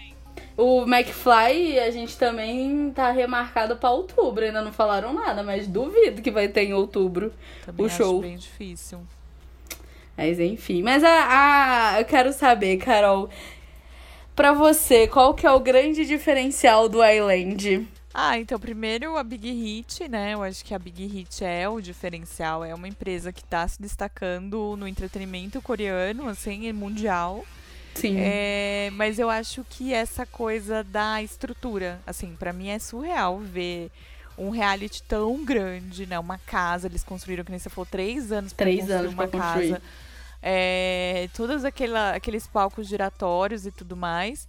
[0.56, 4.44] O McFly, a gente também tá remarcado pra outubro.
[4.44, 7.32] Ainda não falaram nada, mas duvido que vai ter em outubro
[7.64, 8.14] também o show.
[8.14, 9.00] Acho bem difícil.
[10.16, 10.82] Mas enfim.
[10.82, 13.30] Mas a, a, eu quero saber, Carol,
[14.34, 17.86] pra você, qual que é o grande diferencial do Island?
[18.12, 20.34] Ah, então primeiro a Big Hit, né?
[20.34, 22.64] Eu acho que a Big Hit é o diferencial.
[22.64, 27.44] É uma empresa que está se destacando no entretenimento coreano, assim, mundial.
[27.94, 28.16] Sim.
[28.18, 33.90] É, mas eu acho que essa coisa da estrutura, assim, para mim é surreal ver
[34.36, 36.18] um reality tão grande, né?
[36.18, 39.54] Uma casa, eles construíram, que nem você falou, três anos para construir anos uma casa.
[39.54, 39.82] Construir.
[40.42, 44.48] É, todos aquela, aqueles palcos giratórios e tudo mais.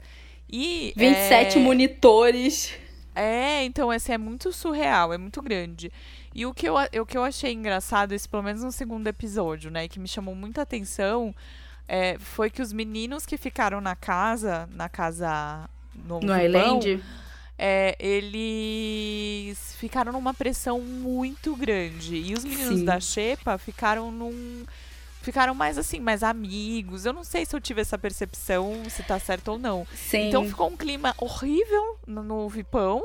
[0.50, 1.62] E, 27 é...
[1.62, 2.74] monitores.
[3.16, 5.92] É, então esse é muito surreal, é muito grande.
[6.34, 9.70] E o que eu, o que eu achei engraçado, esse pelo menos no segundo episódio,
[9.70, 11.36] né, que me chamou muita atenção,
[11.88, 17.04] é, foi que os meninos que ficaram na casa, na casa no, no Island,
[17.58, 22.16] é, eles ficaram numa pressão muito grande.
[22.16, 22.86] E os meninos Sim.
[22.86, 24.64] da Xepa ficaram num.
[25.22, 27.06] Ficaram mais assim, mais amigos.
[27.06, 29.86] Eu não sei se eu tive essa percepção, se tá certo ou não.
[29.94, 30.30] Sim.
[30.30, 33.04] Então ficou um clima horrível no, no Vipão.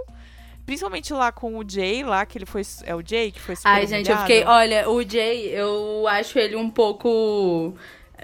[0.65, 2.63] Principalmente lá com o Jay, lá, que ele foi.
[2.85, 4.21] É o Jay que foi super Ai, gente, eu humilhado?
[4.23, 4.45] fiquei.
[4.45, 7.75] Olha, o Jay, eu acho ele um pouco.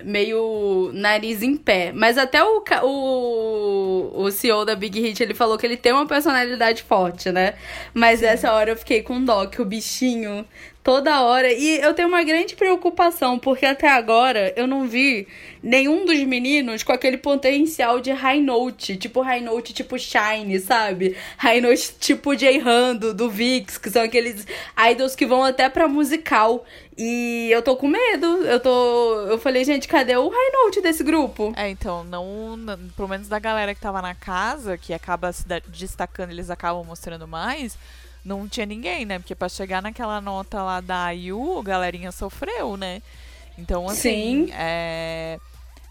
[0.03, 1.93] Meio nariz em pé.
[1.93, 6.07] Mas até o, o, o CEO da Big Hit, ele falou que ele tem uma
[6.07, 7.55] personalidade forte, né?
[7.93, 10.47] Mas essa hora eu fiquei com dó, que o bichinho
[10.83, 11.53] toda hora.
[11.53, 15.27] E eu tenho uma grande preocupação, porque até agora eu não vi
[15.63, 18.97] nenhum dos meninos com aquele potencial de high note.
[18.97, 21.17] Tipo high note, tipo Shine, sabe?
[21.39, 24.47] High note tipo J-Han do, do VIX, que são aqueles
[24.91, 26.65] idols que vão até pra musical.
[26.97, 28.27] E eu tô com medo.
[28.27, 29.27] Eu tô.
[29.29, 31.53] Eu falei, gente, cadê o high note desse grupo?
[31.57, 32.59] É, então, não,
[32.97, 37.27] Pelo menos da galera que tava na casa, que acaba se destacando, eles acabam mostrando
[37.27, 37.79] mais.
[38.25, 39.19] Não tinha ninguém, né?
[39.19, 43.03] Porque pra chegar naquela nota lá da IU, a galerinha sofreu, né?
[43.59, 44.47] Então, assim.
[44.47, 44.53] Sim.
[44.53, 45.39] É,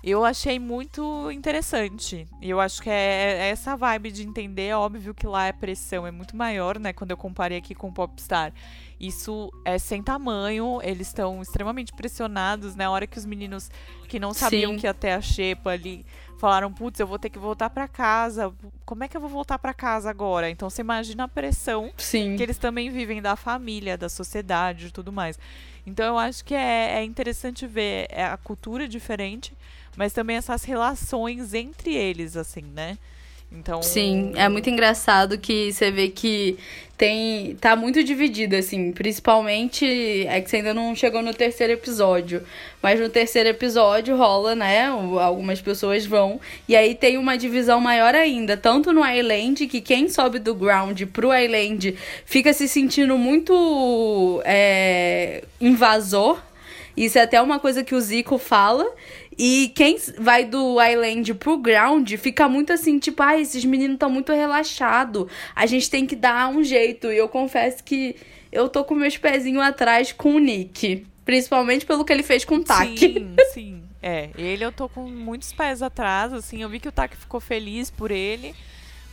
[0.03, 2.27] eu achei muito interessante.
[2.41, 4.67] E eu acho que é, é essa vibe de entender.
[4.67, 6.91] É óbvio que lá a pressão é muito maior, né?
[6.91, 8.51] Quando eu comparei aqui com o Popstar.
[8.99, 12.86] Isso é sem tamanho, eles estão extremamente pressionados, né?
[12.86, 13.69] A hora que os meninos
[14.07, 14.77] que não sabiam Sim.
[14.77, 16.05] que ia ter a xepa ali
[16.42, 18.52] falaram, putz, eu vou ter que voltar pra casa.
[18.84, 20.50] Como é que eu vou voltar pra casa agora?
[20.50, 22.36] Então você imagina a pressão Sim.
[22.36, 25.38] que eles também vivem da família, da sociedade e tudo mais.
[25.86, 29.54] Então eu acho que é, é interessante ver é, a cultura diferente,
[29.96, 32.98] mas também essas relações entre eles, assim, né?
[33.52, 33.82] Então.
[33.84, 36.58] Sim, é muito engraçado que você vê que
[36.97, 39.86] tem tá muito dividido assim, principalmente
[40.28, 42.43] é que você ainda não chegou no terceiro episódio,
[42.82, 48.14] mas no terceiro episódio rola, né, algumas pessoas vão e aí tem uma divisão maior
[48.14, 54.41] ainda, tanto no Island que quem sobe do ground pro Island fica se sentindo muito
[54.45, 56.39] é, invasor
[56.95, 58.86] isso é até uma coisa que o Zico fala.
[59.44, 64.08] E quem vai do Island pro ground fica muito assim, tipo, ah, esses meninos estão
[64.08, 65.26] muito relaxados.
[65.56, 67.12] A gente tem que dar um jeito.
[67.12, 68.16] E eu confesso que
[68.52, 71.08] eu tô com meus pezinhos atrás com o Nick.
[71.26, 73.00] Principalmente pelo que ele fez com o Taki.
[73.00, 73.84] Sim, sim.
[74.00, 77.39] É, ele eu tô com muitos pés atrás, assim, eu vi que o Taki ficou
[77.39, 78.54] feliz por ele,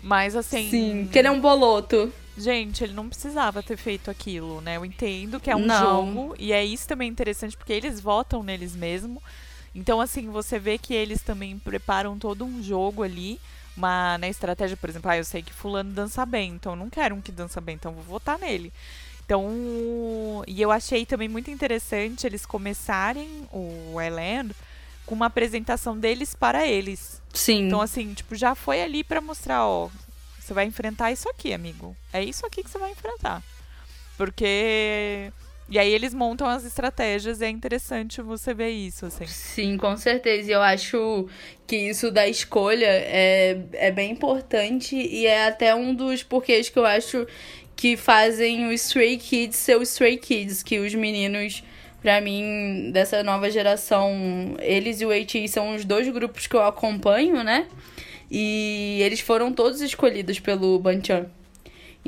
[0.03, 0.68] mas assim.
[0.68, 2.12] Sim, que ele é um boloto.
[2.37, 4.76] Gente, ele não precisava ter feito aquilo, né?
[4.76, 6.07] Eu entendo que é um Não.
[6.12, 9.22] jogo, e é isso também interessante, porque eles votam neles mesmo.
[9.74, 13.40] Então, assim, você vê que eles também preparam todo um jogo ali,
[13.76, 16.90] uma né, estratégia, por exemplo, ah, eu sei que fulano dança bem, então eu não
[16.90, 18.72] quero um que dança bem, então eu vou votar nele.
[19.24, 24.54] Então, e eu achei também muito interessante eles começarem o Island
[25.04, 27.20] com uma apresentação deles para eles.
[27.34, 27.66] Sim.
[27.66, 29.90] Então, assim, tipo, já foi ali pra mostrar, ó,
[30.38, 31.94] você vai enfrentar isso aqui, amigo.
[32.10, 33.42] É isso aqui que você vai enfrentar.
[34.16, 35.30] Porque.
[35.70, 39.26] E aí eles montam as estratégias e é interessante você ver isso, assim.
[39.26, 40.50] Sim, com certeza.
[40.50, 41.28] E eu acho
[41.66, 46.78] que isso da escolha é, é bem importante e é até um dos porquês que
[46.78, 47.26] eu acho
[47.76, 51.62] que fazem o Stray Kids ser o Stray Kids, que os meninos,
[52.02, 56.64] pra mim, dessa nova geração, eles e o AT são os dois grupos que eu
[56.64, 57.66] acompanho, né?
[58.30, 61.26] E eles foram todos escolhidos pelo Banchan.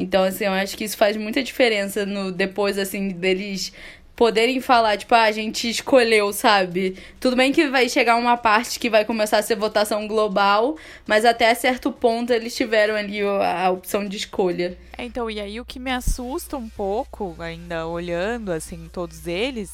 [0.00, 3.70] Então, assim, eu acho que isso faz muita diferença no depois, assim, deles
[4.16, 6.96] poderem falar, tipo, ah, a gente escolheu, sabe?
[7.18, 10.76] Tudo bem que vai chegar uma parte que vai começar a ser votação global,
[11.06, 14.76] mas até certo ponto eles tiveram ali a opção de escolha.
[14.96, 19.72] É, então, e aí o que me assusta um pouco, ainda olhando, assim, todos eles,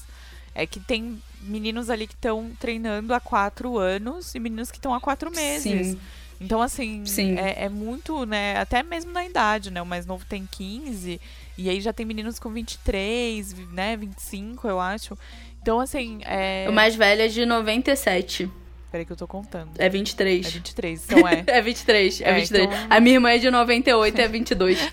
[0.55, 4.95] é que tem meninos ali que estão treinando há quatro anos e meninos que estão
[4.95, 5.89] há quatro meses.
[5.89, 5.99] Sim.
[6.41, 7.37] Então, assim, Sim.
[7.39, 8.57] É, é muito, né?
[8.59, 9.80] Até mesmo na idade, né?
[9.80, 11.20] O mais novo tem 15,
[11.57, 13.97] e aí já tem meninos com 23, vi- né?
[13.97, 15.16] 25, eu acho.
[15.62, 16.66] Então, assim, é.
[16.68, 18.51] O mais velho é de 97.
[18.91, 19.70] Peraí que eu tô contando.
[19.78, 20.47] É 23.
[20.47, 21.45] É 23, então é.
[21.59, 22.64] É 23, é É, 23.
[22.66, 24.78] então- A minha irmã é de 98, é 22.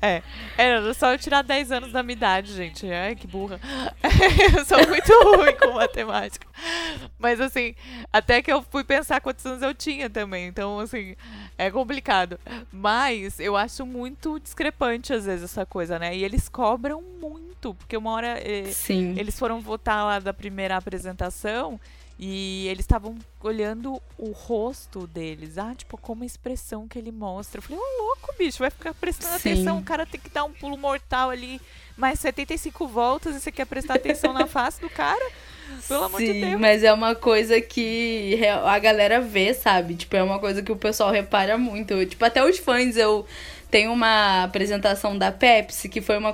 [0.00, 0.22] É,
[0.56, 2.90] era só eu tirar 10 anos da minha idade, gente.
[2.90, 3.58] Ai, que burra.
[4.56, 6.46] eu sou muito ruim com matemática.
[7.18, 7.74] Mas, assim,
[8.12, 10.46] até que eu fui pensar quantos anos eu tinha também.
[10.46, 11.14] Então, assim,
[11.56, 12.38] é complicado.
[12.72, 16.14] Mas eu acho muito discrepante, às vezes, essa coisa, né?
[16.16, 17.74] E eles cobram muito.
[17.74, 19.14] Porque uma hora eh, Sim.
[19.18, 21.80] eles foram votar lá da primeira apresentação.
[22.18, 25.58] E eles estavam olhando o rosto deles.
[25.58, 27.58] Ah, tipo, como a expressão que ele mostra.
[27.58, 29.52] Eu falei, ô louco, bicho, vai ficar prestando Sim.
[29.52, 29.78] atenção.
[29.78, 31.60] O cara tem que dar um pulo mortal ali,
[31.96, 35.24] mais 75 voltas, e você quer prestar atenção na face do cara?
[35.88, 36.60] Pelo amor Sim, de Deus.
[36.60, 39.94] mas é uma coisa que a galera vê, sabe?
[39.94, 42.06] Tipo, é uma coisa que o pessoal repara muito.
[42.06, 43.26] Tipo, até os fãs, eu
[43.70, 46.32] tenho uma apresentação da Pepsi, que foi uma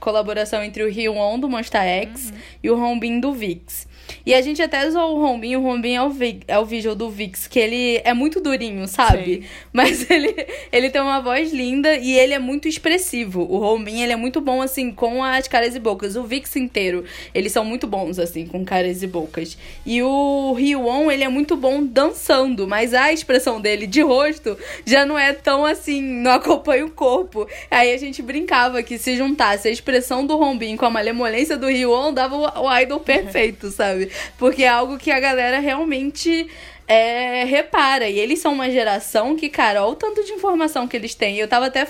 [0.00, 2.38] colaboração entre o Ryuon do Monsta X uhum.
[2.64, 3.86] e o Rombin do Vix.
[4.26, 6.94] E a gente até usou o Rombinho, o Rombinho é o, Vi, é o visual
[6.94, 9.42] do Vix, que ele é muito durinho, sabe?
[9.42, 9.44] Sim.
[9.70, 10.34] Mas ele,
[10.72, 13.42] ele tem uma voz linda e ele é muito expressivo.
[13.42, 16.16] O Rombinho, ele é muito bom, assim, com as caras e bocas.
[16.16, 17.04] O Vix inteiro,
[17.34, 19.58] eles são muito bons, assim, com caras e bocas.
[19.84, 24.56] E o Ryuon, ele é muito bom dançando, mas a expressão dele de rosto
[24.86, 27.46] já não é tão, assim, não acompanha o corpo.
[27.70, 31.66] Aí a gente brincava que se juntasse a expressão do Rombinho com a malemolência do
[31.66, 34.13] Ryuon, dava o, o idol perfeito, sabe?
[34.38, 36.48] Porque é algo que a galera realmente
[36.86, 38.08] é, repara.
[38.08, 41.38] E eles são uma geração que, cara, olha o tanto de informação que eles têm.
[41.38, 41.86] Eu tava até.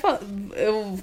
[0.56, 0.98] Eu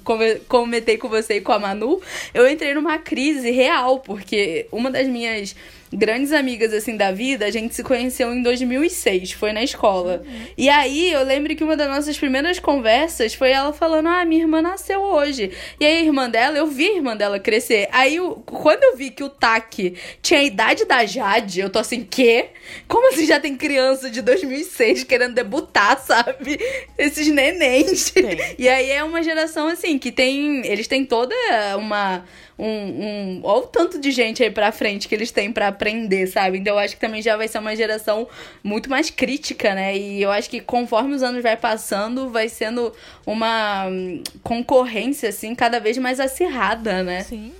[0.48, 2.00] comentei com você e com a Manu.
[2.32, 5.54] Eu entrei numa crise real, porque uma das minhas
[5.92, 10.22] grandes amigas, assim, da vida, a gente se conheceu em 2006, foi na escola.
[10.24, 10.46] Uhum.
[10.56, 14.42] E aí, eu lembro que uma das nossas primeiras conversas foi ela falando, ah, minha
[14.42, 15.50] irmã nasceu hoje.
[15.78, 17.88] E aí, a irmã dela, eu vi a irmã dela crescer.
[17.92, 21.78] Aí, eu, quando eu vi que o Taki tinha a idade da Jade, eu tô
[21.78, 22.50] assim, quê?
[22.88, 26.58] Como assim já tem criança de 2006 querendo debutar, sabe?
[26.96, 28.12] Esses nenéns.
[28.58, 30.66] E aí, é uma geração, assim, que tem...
[30.66, 31.34] Eles têm toda
[31.76, 32.24] uma
[32.58, 33.40] um, um.
[33.42, 36.58] Olha o tanto de gente aí pra frente que eles têm para aprender, sabe?
[36.58, 38.28] Então eu acho que também já vai ser uma geração
[38.62, 39.96] muito mais crítica, né?
[39.96, 42.92] E eu acho que conforme os anos vai passando, vai sendo
[43.26, 47.22] uma hum, concorrência, assim, cada vez mais acirrada, né?
[47.24, 47.52] Sim.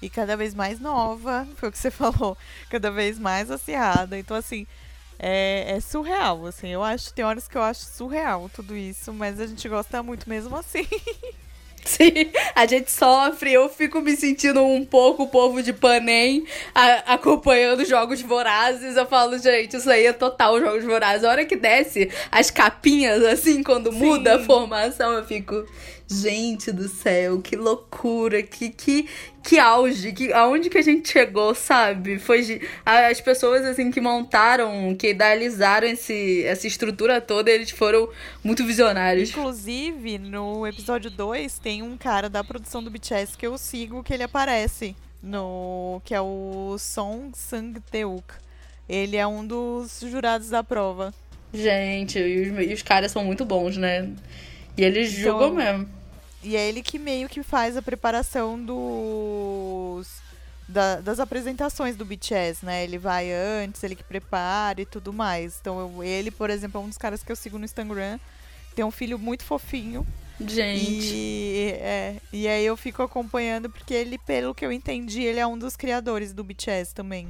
[0.00, 2.36] E cada vez mais nova, foi o que você falou.
[2.70, 4.18] Cada vez mais acirrada.
[4.18, 4.66] Então, assim.
[5.18, 6.68] É, é, surreal, assim.
[6.68, 10.28] Eu acho, tem horas que eu acho surreal tudo isso, mas a gente gosta muito
[10.28, 10.86] mesmo assim.
[11.88, 17.14] Sim, a gente sofre, eu fico me sentindo um pouco o povo de Panem a,
[17.14, 18.96] acompanhando jogos vorazes.
[18.96, 21.22] Eu falo, gente, isso aí é total jogos vorazes.
[21.24, 23.98] A hora que desce as capinhas, assim, quando Sim.
[23.98, 25.64] muda a formação, eu fico.
[26.08, 29.08] Gente do céu, que loucura, que, que,
[29.42, 32.18] que auge, que, aonde que a gente chegou, sabe?
[32.20, 38.08] Foi as pessoas assim que montaram, que idealizaram esse, essa estrutura toda, eles foram
[38.44, 39.30] muito visionários.
[39.30, 44.14] Inclusive, no episódio 2, tem um cara da produção do BTS que eu sigo, que
[44.14, 48.24] ele aparece, no que é o Song Sang-teuk.
[48.88, 51.12] Ele é um dos jurados da prova.
[51.52, 54.08] Gente, e os, e os caras são muito bons, né?
[54.76, 55.88] E eles então, julgam mesmo.
[56.42, 60.24] E é ele que meio que faz a preparação dos.
[60.68, 62.82] Da, das apresentações do BTS, né?
[62.82, 65.58] Ele vai antes, ele que prepara e tudo mais.
[65.60, 68.18] Então, eu, ele, por exemplo, é um dos caras que eu sigo no Instagram.
[68.74, 70.04] Tem um filho muito fofinho.
[70.40, 71.14] Gente.
[71.14, 75.46] E, é, e aí eu fico acompanhando, porque ele, pelo que eu entendi, ele é
[75.46, 77.28] um dos criadores do BTS também.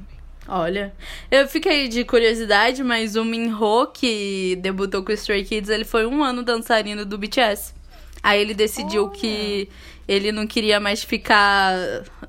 [0.49, 0.95] Olha,
[1.31, 6.07] eu fiquei de curiosidade, mas o Minho, que debutou com o Stray Kids, ele foi
[6.07, 7.75] um ano dançarino do BTS.
[8.23, 9.13] Aí ele decidiu Olha.
[9.13, 9.69] que
[10.09, 11.75] ele não queria mais ficar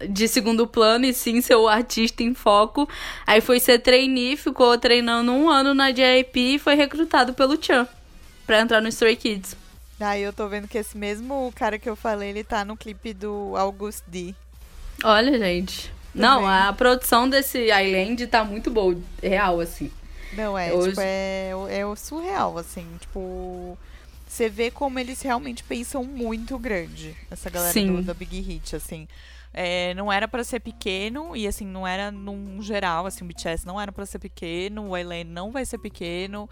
[0.09, 2.89] de segundo plano e sim ser o artista em foco.
[3.25, 7.87] Aí foi ser trainee, ficou treinando um ano na JYP e foi recrutado pelo Chan
[8.45, 9.55] pra entrar no Stray Kids.
[9.99, 13.13] Aí eu tô vendo que esse mesmo cara que eu falei, ele tá no clipe
[13.13, 14.33] do August D.
[15.03, 15.91] Olha, gente.
[16.13, 19.91] Não, a produção desse Island tá muito boa, real, assim.
[20.33, 20.89] Não, é, Hoje...
[20.89, 23.77] tipo, é, é surreal, assim, tipo...
[24.27, 29.07] Você vê como eles realmente pensam muito grande, essa galera do, da Big Hit, assim.
[29.53, 33.65] É, não era para ser pequeno, e assim, não era num geral, assim, o BTS
[33.65, 36.47] não era para ser pequeno, o Island não vai ser pequeno,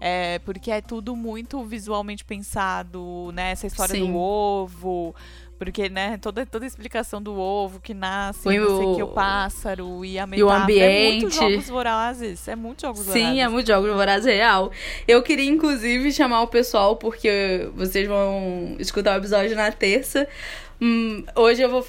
[0.00, 3.50] é, porque é tudo muito visualmente pensado, né?
[3.50, 4.10] Essa história Sim.
[4.10, 5.14] do ovo,
[5.58, 9.08] porque, né, toda, toda a explicação do ovo que nasce, o, não sei que, o
[9.08, 10.58] pássaro e a metáfora.
[10.58, 10.84] E o ambiente.
[10.84, 12.48] É muito jogos vorazes.
[12.48, 13.28] É muito jogos vorazes.
[13.28, 14.70] Sim, é muito jogos vorazes real.
[15.08, 20.28] Eu queria, inclusive, chamar o pessoal, porque vocês vão escutar o episódio na terça.
[20.78, 21.82] Hum, hoje eu vou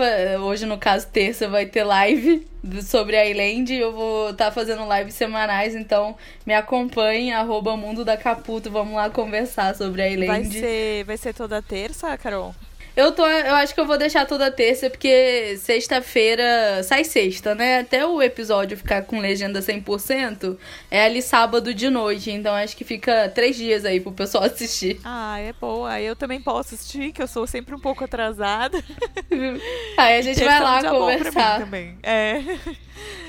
[0.46, 2.48] hoje no caso terça vai ter live
[2.82, 6.16] sobre a Island eu vou estar tá fazendo lives semanais então
[6.46, 11.18] me acompanhe arroba mundo da Caputo vamos lá conversar sobre a Island vai ser vai
[11.18, 12.56] ser toda terça Carol
[12.98, 17.82] eu tô, eu acho que eu vou deixar toda terça, porque sexta-feira sai sexta, né?
[17.82, 20.58] Até o episódio ficar com legenda 100%,
[20.90, 22.32] é ali sábado de noite.
[22.32, 25.00] Então acho que fica três dias aí pro pessoal assistir.
[25.04, 26.02] Ah, é boa.
[26.02, 28.84] Eu também posso assistir, que eu sou sempre um pouco atrasada.
[29.96, 31.60] aí a gente vai lá conversar.
[31.60, 32.00] também.
[32.02, 32.42] É.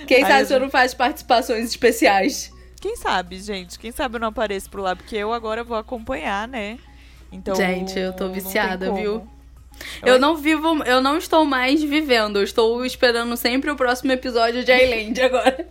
[0.06, 2.50] Quem sabe se eu não faz participações especiais.
[2.80, 3.78] Quem sabe, gente?
[3.78, 6.78] Quem sabe eu não apareço por lá, porque eu agora vou acompanhar, né?
[7.30, 9.28] Então, gente, eu tô viciada, viu?
[10.04, 14.64] Eu não vivo, eu não estou mais vivendo, eu estou esperando sempre o próximo episódio
[14.64, 15.68] de Island agora.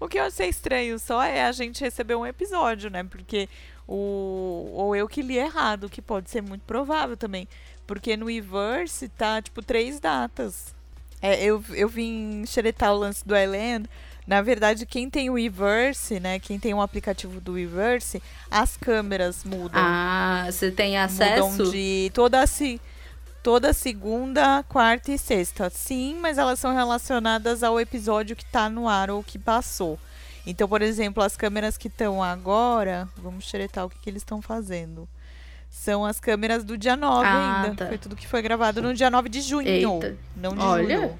[0.00, 3.02] O que eu achei estranho só é a gente receber um episódio, né?
[3.02, 3.48] Porque
[3.86, 4.70] o.
[4.74, 7.48] Ou eu que li errado, que pode ser muito provável também.
[7.86, 10.74] Porque no Everse tá, tipo, três datas.
[11.20, 13.88] É, eu, eu vim xeretar o lance do Island.
[14.24, 16.38] Na verdade, quem tem o Everse, né?
[16.38, 19.80] Quem tem o aplicativo do Everse, as câmeras mudam.
[19.82, 21.48] Ah, você tem acesso?
[21.48, 22.78] Mudam de toda assim
[23.42, 25.70] toda segunda, quarta e sexta.
[25.70, 29.98] Sim, mas elas são relacionadas ao episódio que tá no ar ou que passou.
[30.46, 34.40] Então, por exemplo, as câmeras que estão agora, vamos xeretar o que, que eles estão
[34.40, 35.08] fazendo.
[35.70, 37.76] São as câmeras do dia 9 Ah, ainda.
[37.76, 37.86] tá.
[37.88, 39.68] Foi tudo que foi gravado no dia 9 de junho.
[39.68, 40.16] Eita.
[40.34, 40.96] Não de Olha.
[41.00, 41.18] julho.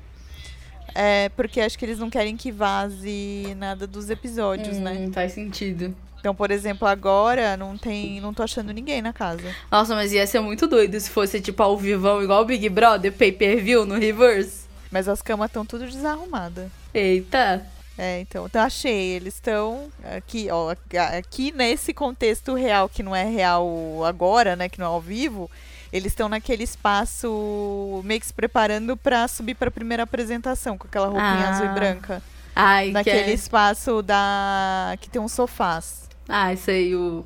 [0.95, 4.93] É, porque acho que eles não querem que vaze nada dos episódios, né?
[4.93, 5.95] Hum, Faz sentido.
[6.21, 8.21] Então, por exemplo, agora não tem.
[8.21, 9.55] Não tô achando ninguém na casa.
[9.71, 13.13] Nossa, mas ia ser muito doido se fosse tipo ao vivão, igual o Big Brother,
[13.13, 14.67] pay per view no reverse.
[14.91, 16.69] Mas as camas estão tudo desarrumadas.
[16.93, 17.65] Eita.
[17.97, 19.11] É, então, então achei.
[19.11, 20.75] Eles estão aqui, ó,
[21.19, 25.51] aqui nesse contexto real, que não é real agora, né, que não é ao vivo,
[25.93, 31.07] eles estão naquele espaço meio que se preparando pra subir pra primeira apresentação, com aquela
[31.07, 32.23] roupinha Ah, azul e branca.
[32.55, 33.35] Ai, Naquele que é...
[33.35, 36.08] espaço da que tem uns sofás.
[36.29, 37.25] Ah, sei, o...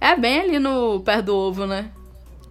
[0.00, 1.00] É bem ali no...
[1.00, 1.90] perto do ovo, né?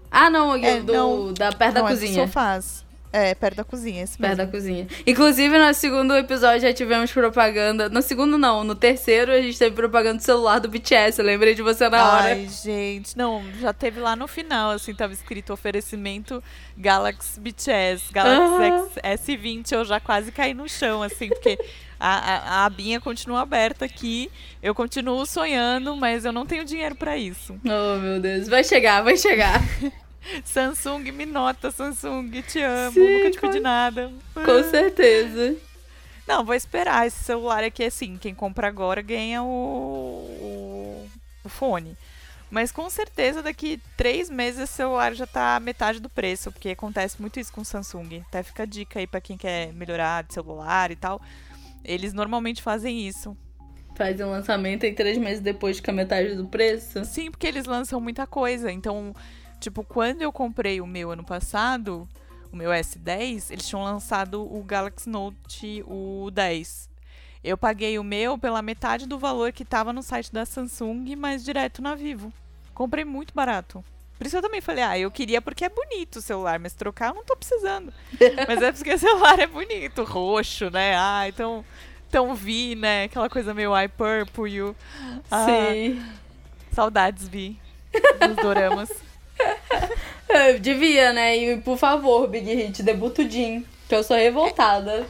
[0.09, 1.33] Ah, não, É, do, não.
[1.33, 2.25] da perto não, da é dos cozinha.
[2.27, 2.81] sofás.
[3.13, 4.45] É, perto da cozinha, esse Perto mesmo.
[4.45, 4.87] da cozinha.
[5.05, 7.89] Inclusive, no segundo episódio já tivemos propaganda.
[7.89, 8.63] No segundo, não.
[8.63, 11.19] No terceiro, a gente teve propaganda do celular do BTS.
[11.19, 12.23] Eu lembrei de você na hora.
[12.29, 16.41] Ai, gente, não, já teve lá no final, assim, tava escrito oferecimento
[16.77, 18.87] Galaxy BTS, Galaxy Aham.
[19.03, 21.59] X- S20, eu já quase caí no chão, assim, porque
[22.01, 24.31] a, a, a abinha continua aberta aqui,
[24.61, 27.59] eu continuo sonhando, mas eu não tenho dinheiro pra isso.
[27.63, 28.47] Oh, meu Deus.
[28.47, 29.61] Vai chegar, vai chegar.
[30.43, 34.11] Samsung, me nota, Samsung, te amo, Sim, nunca te com- pedi nada.
[34.33, 35.55] Com certeza.
[36.27, 37.07] Não, vou esperar.
[37.07, 41.09] Esse celular aqui, assim, quem compra agora ganha o, o,
[41.43, 41.97] o fone.
[42.49, 47.19] Mas com certeza daqui três meses esse celular já tá metade do preço, porque acontece
[47.19, 48.23] muito isso com o Samsung.
[48.27, 51.21] Até fica a dica aí pra quem quer melhorar de celular e tal.
[51.83, 53.35] Eles normalmente fazem isso.
[53.95, 57.03] Faz um lançamento e três meses depois fica metade do preço.
[57.05, 58.71] Sim, porque eles lançam muita coisa.
[58.71, 59.13] Então,
[59.59, 62.07] tipo, quando eu comprei o meu ano passado,
[62.51, 66.89] o meu S10, eles tinham lançado o Galaxy Note o 10.
[67.43, 71.43] Eu paguei o meu pela metade do valor que tava no site da Samsung, mas
[71.43, 72.31] direto na Vivo.
[72.73, 73.83] Comprei muito barato.
[74.21, 77.07] Por isso eu também falei, ah, eu queria porque é bonito o celular, mas trocar
[77.09, 77.91] eu não tô precisando.
[78.47, 80.93] mas é porque o celular é bonito, roxo, né?
[80.95, 81.65] Ah, então,
[82.07, 83.05] então vi, né?
[83.05, 84.47] Aquela coisa meio eye purple.
[84.53, 84.75] you-
[85.31, 86.05] Ah, Sim.
[86.71, 87.59] Saudades, Vi.
[88.27, 88.91] Dos doramas.
[90.29, 91.35] Eu devia, né?
[91.35, 93.65] E por favor, Big Hit, debuta o Jin.
[93.89, 95.07] Que eu sou revoltada.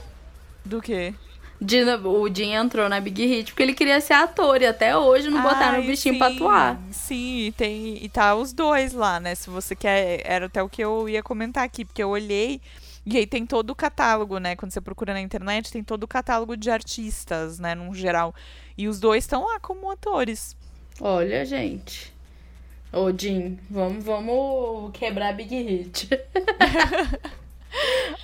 [0.64, 1.14] Do quê?
[1.62, 5.30] Jin- o Jin entrou na Big Hit porque ele queria ser ator e até hoje
[5.30, 6.80] não botaram o Ai, bichinho sim, pra atuar.
[6.92, 8.04] Sim, e tem.
[8.04, 9.36] E tá os dois lá, né?
[9.36, 10.22] Se você quer.
[10.26, 12.60] Era até o que eu ia comentar aqui, porque eu olhei.
[13.06, 14.56] E aí tem todo o catálogo, né?
[14.56, 17.76] Quando você procura na internet, tem todo o catálogo de artistas, né?
[17.76, 18.34] Num geral.
[18.78, 20.56] E os dois estão lá como atores.
[21.00, 22.12] Olha, gente.
[22.94, 26.10] Ô, Jin, vamos, vamos quebrar a Big Hit.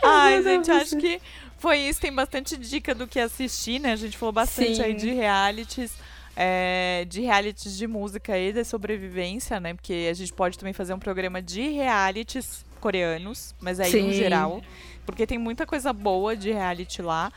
[0.03, 1.21] Ai, gente, acho que
[1.57, 1.99] foi isso.
[2.01, 3.93] Tem bastante dica do que assistir, né?
[3.93, 4.81] A gente falou bastante Sim.
[4.83, 5.91] aí de realities.
[6.39, 9.73] é, de realities de música e de sobrevivência, né?
[9.73, 14.13] Porque a gente pode também fazer um programa de realities coreanos, mas aí no Sim.
[14.13, 14.61] geral.
[15.03, 17.31] Porque tem muita coisa boa de reality lá.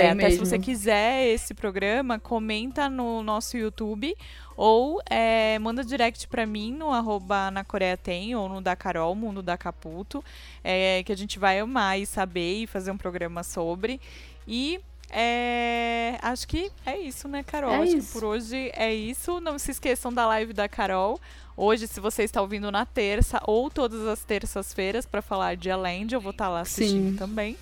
[0.00, 0.46] É, até se mesmo.
[0.46, 4.16] você quiser esse programa, comenta no nosso YouTube
[4.56, 9.14] ou é, manda direct pra mim no arroba na Coreia Tem ou no da Carol,
[9.14, 10.24] Mundo da Caputo,
[10.64, 14.00] é, que a gente vai amar e saber e fazer um programa sobre.
[14.48, 14.80] E
[15.10, 17.70] é, acho que é isso, né, Carol?
[17.70, 18.06] É acho isso.
[18.06, 19.40] que por hoje é isso.
[19.40, 21.20] Não se esqueçam da live da Carol.
[21.56, 26.12] Hoje, se você está ouvindo na terça ou todas as terças-feiras para falar de Alend,
[26.12, 27.16] eu vou estar lá assistindo Sim.
[27.16, 27.56] também.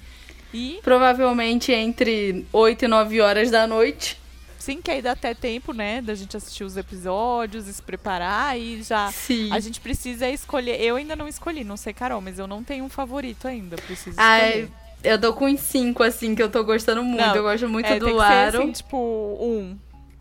[0.54, 4.16] E Provavelmente entre 8 e 9 horas da noite.
[4.58, 8.58] sim, que aí dá até tempo, né, da gente assistir os episódios, e se preparar
[8.58, 9.10] e já.
[9.12, 9.52] Sim.
[9.52, 10.80] A gente precisa escolher.
[10.80, 13.76] Eu ainda não escolhi, não sei, Carol, mas eu não tenho um favorito ainda.
[13.76, 14.70] Preciso escolher.
[15.02, 17.20] eu tô com uns 5, assim, que eu tô gostando muito.
[17.26, 18.58] Não, eu gosto muito É, do tem Aro.
[18.62, 18.96] assim, tipo,
[19.40, 19.76] um.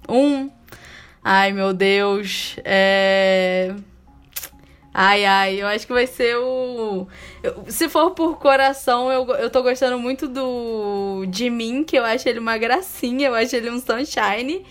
[0.10, 0.50] Um.
[1.24, 2.58] Ai, meu Deus.
[2.66, 3.74] É.
[4.94, 7.08] Ai, ai, eu acho que vai ser o.
[7.42, 12.30] eu- se for por coração, eu, eu tô gostando muito do Jimin, que eu acho
[12.30, 14.64] ele uma gracinha, eu acho ele um sunshine.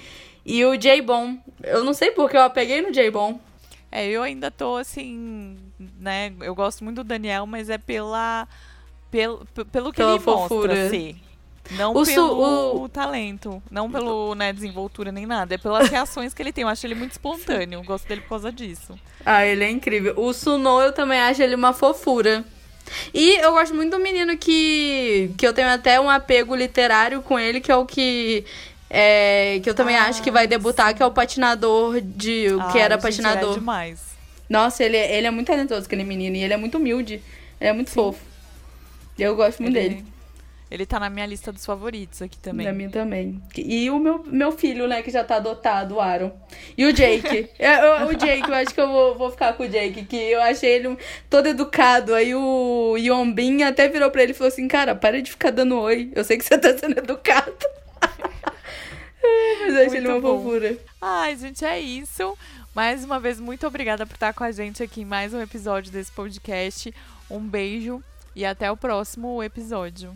[0.47, 1.39] E o J-Bon.
[1.63, 3.39] Eu não sei porque eu apeguei no J-Bon.
[3.91, 5.57] É, eu ainda tô assim,
[5.99, 6.33] né?
[6.41, 8.47] Eu gosto muito do Daniel, mas é pela.
[9.11, 10.69] Pelo, pelo que Pela ele fofura.
[10.75, 11.17] mostra ser.
[11.71, 15.55] Não O pelo Su- o- talento, não pelo né, desenvoltura nem nada.
[15.55, 16.63] É pelas reações que ele tem.
[16.63, 17.83] Eu acho ele muito espontâneo.
[17.83, 18.99] Gosto dele por causa disso.
[19.25, 20.15] Ah, ele é incrível.
[20.19, 22.45] O Suno, eu também acho ele uma fofura.
[23.15, 27.39] E eu gosto muito do menino que, que eu tenho até um apego literário com
[27.39, 28.45] ele, que é o que.
[28.91, 32.49] é, que eu também Ah, acho que vai debutar, que é o patinador de.
[32.53, 33.53] o que era gente, ele patinador.
[33.53, 34.01] É demais.
[34.51, 36.37] Nossa, ele, é- ele é muito talentoso, aquele menino.
[36.37, 37.23] E ele é muito humilde.
[37.61, 38.21] Ele é muito fofo.
[39.19, 40.05] Eu gosto muito Ele, dele.
[40.73, 42.67] Ele tá na minha lista dos favoritos aqui também.
[42.67, 43.43] Da minha também.
[43.57, 46.33] E o meu, meu filho, né, que já tá adotado, o Aaron.
[46.79, 47.49] E o Jake.
[47.61, 50.41] Eu- o Jake, eu acho que eu vou, vou ficar com o Jake, que eu
[50.41, 50.97] achei ele
[51.29, 52.15] todo educado.
[52.15, 55.79] Aí o Yombin até virou pra ele e falou assim: Cara, para de ficar dando
[55.79, 56.11] oi.
[56.15, 57.53] Eu sei que você tá sendo educado.
[59.61, 60.39] Mas eu achei ele uma bom.
[60.39, 60.77] fofura.
[61.01, 62.37] Ai, gente, é isso.
[62.75, 65.93] Mais uma vez, muito obrigada por estar com a gente aqui em mais um episódio
[65.93, 66.93] desse podcast.
[67.31, 68.03] Um beijo
[68.35, 70.13] e até o próximo episódio.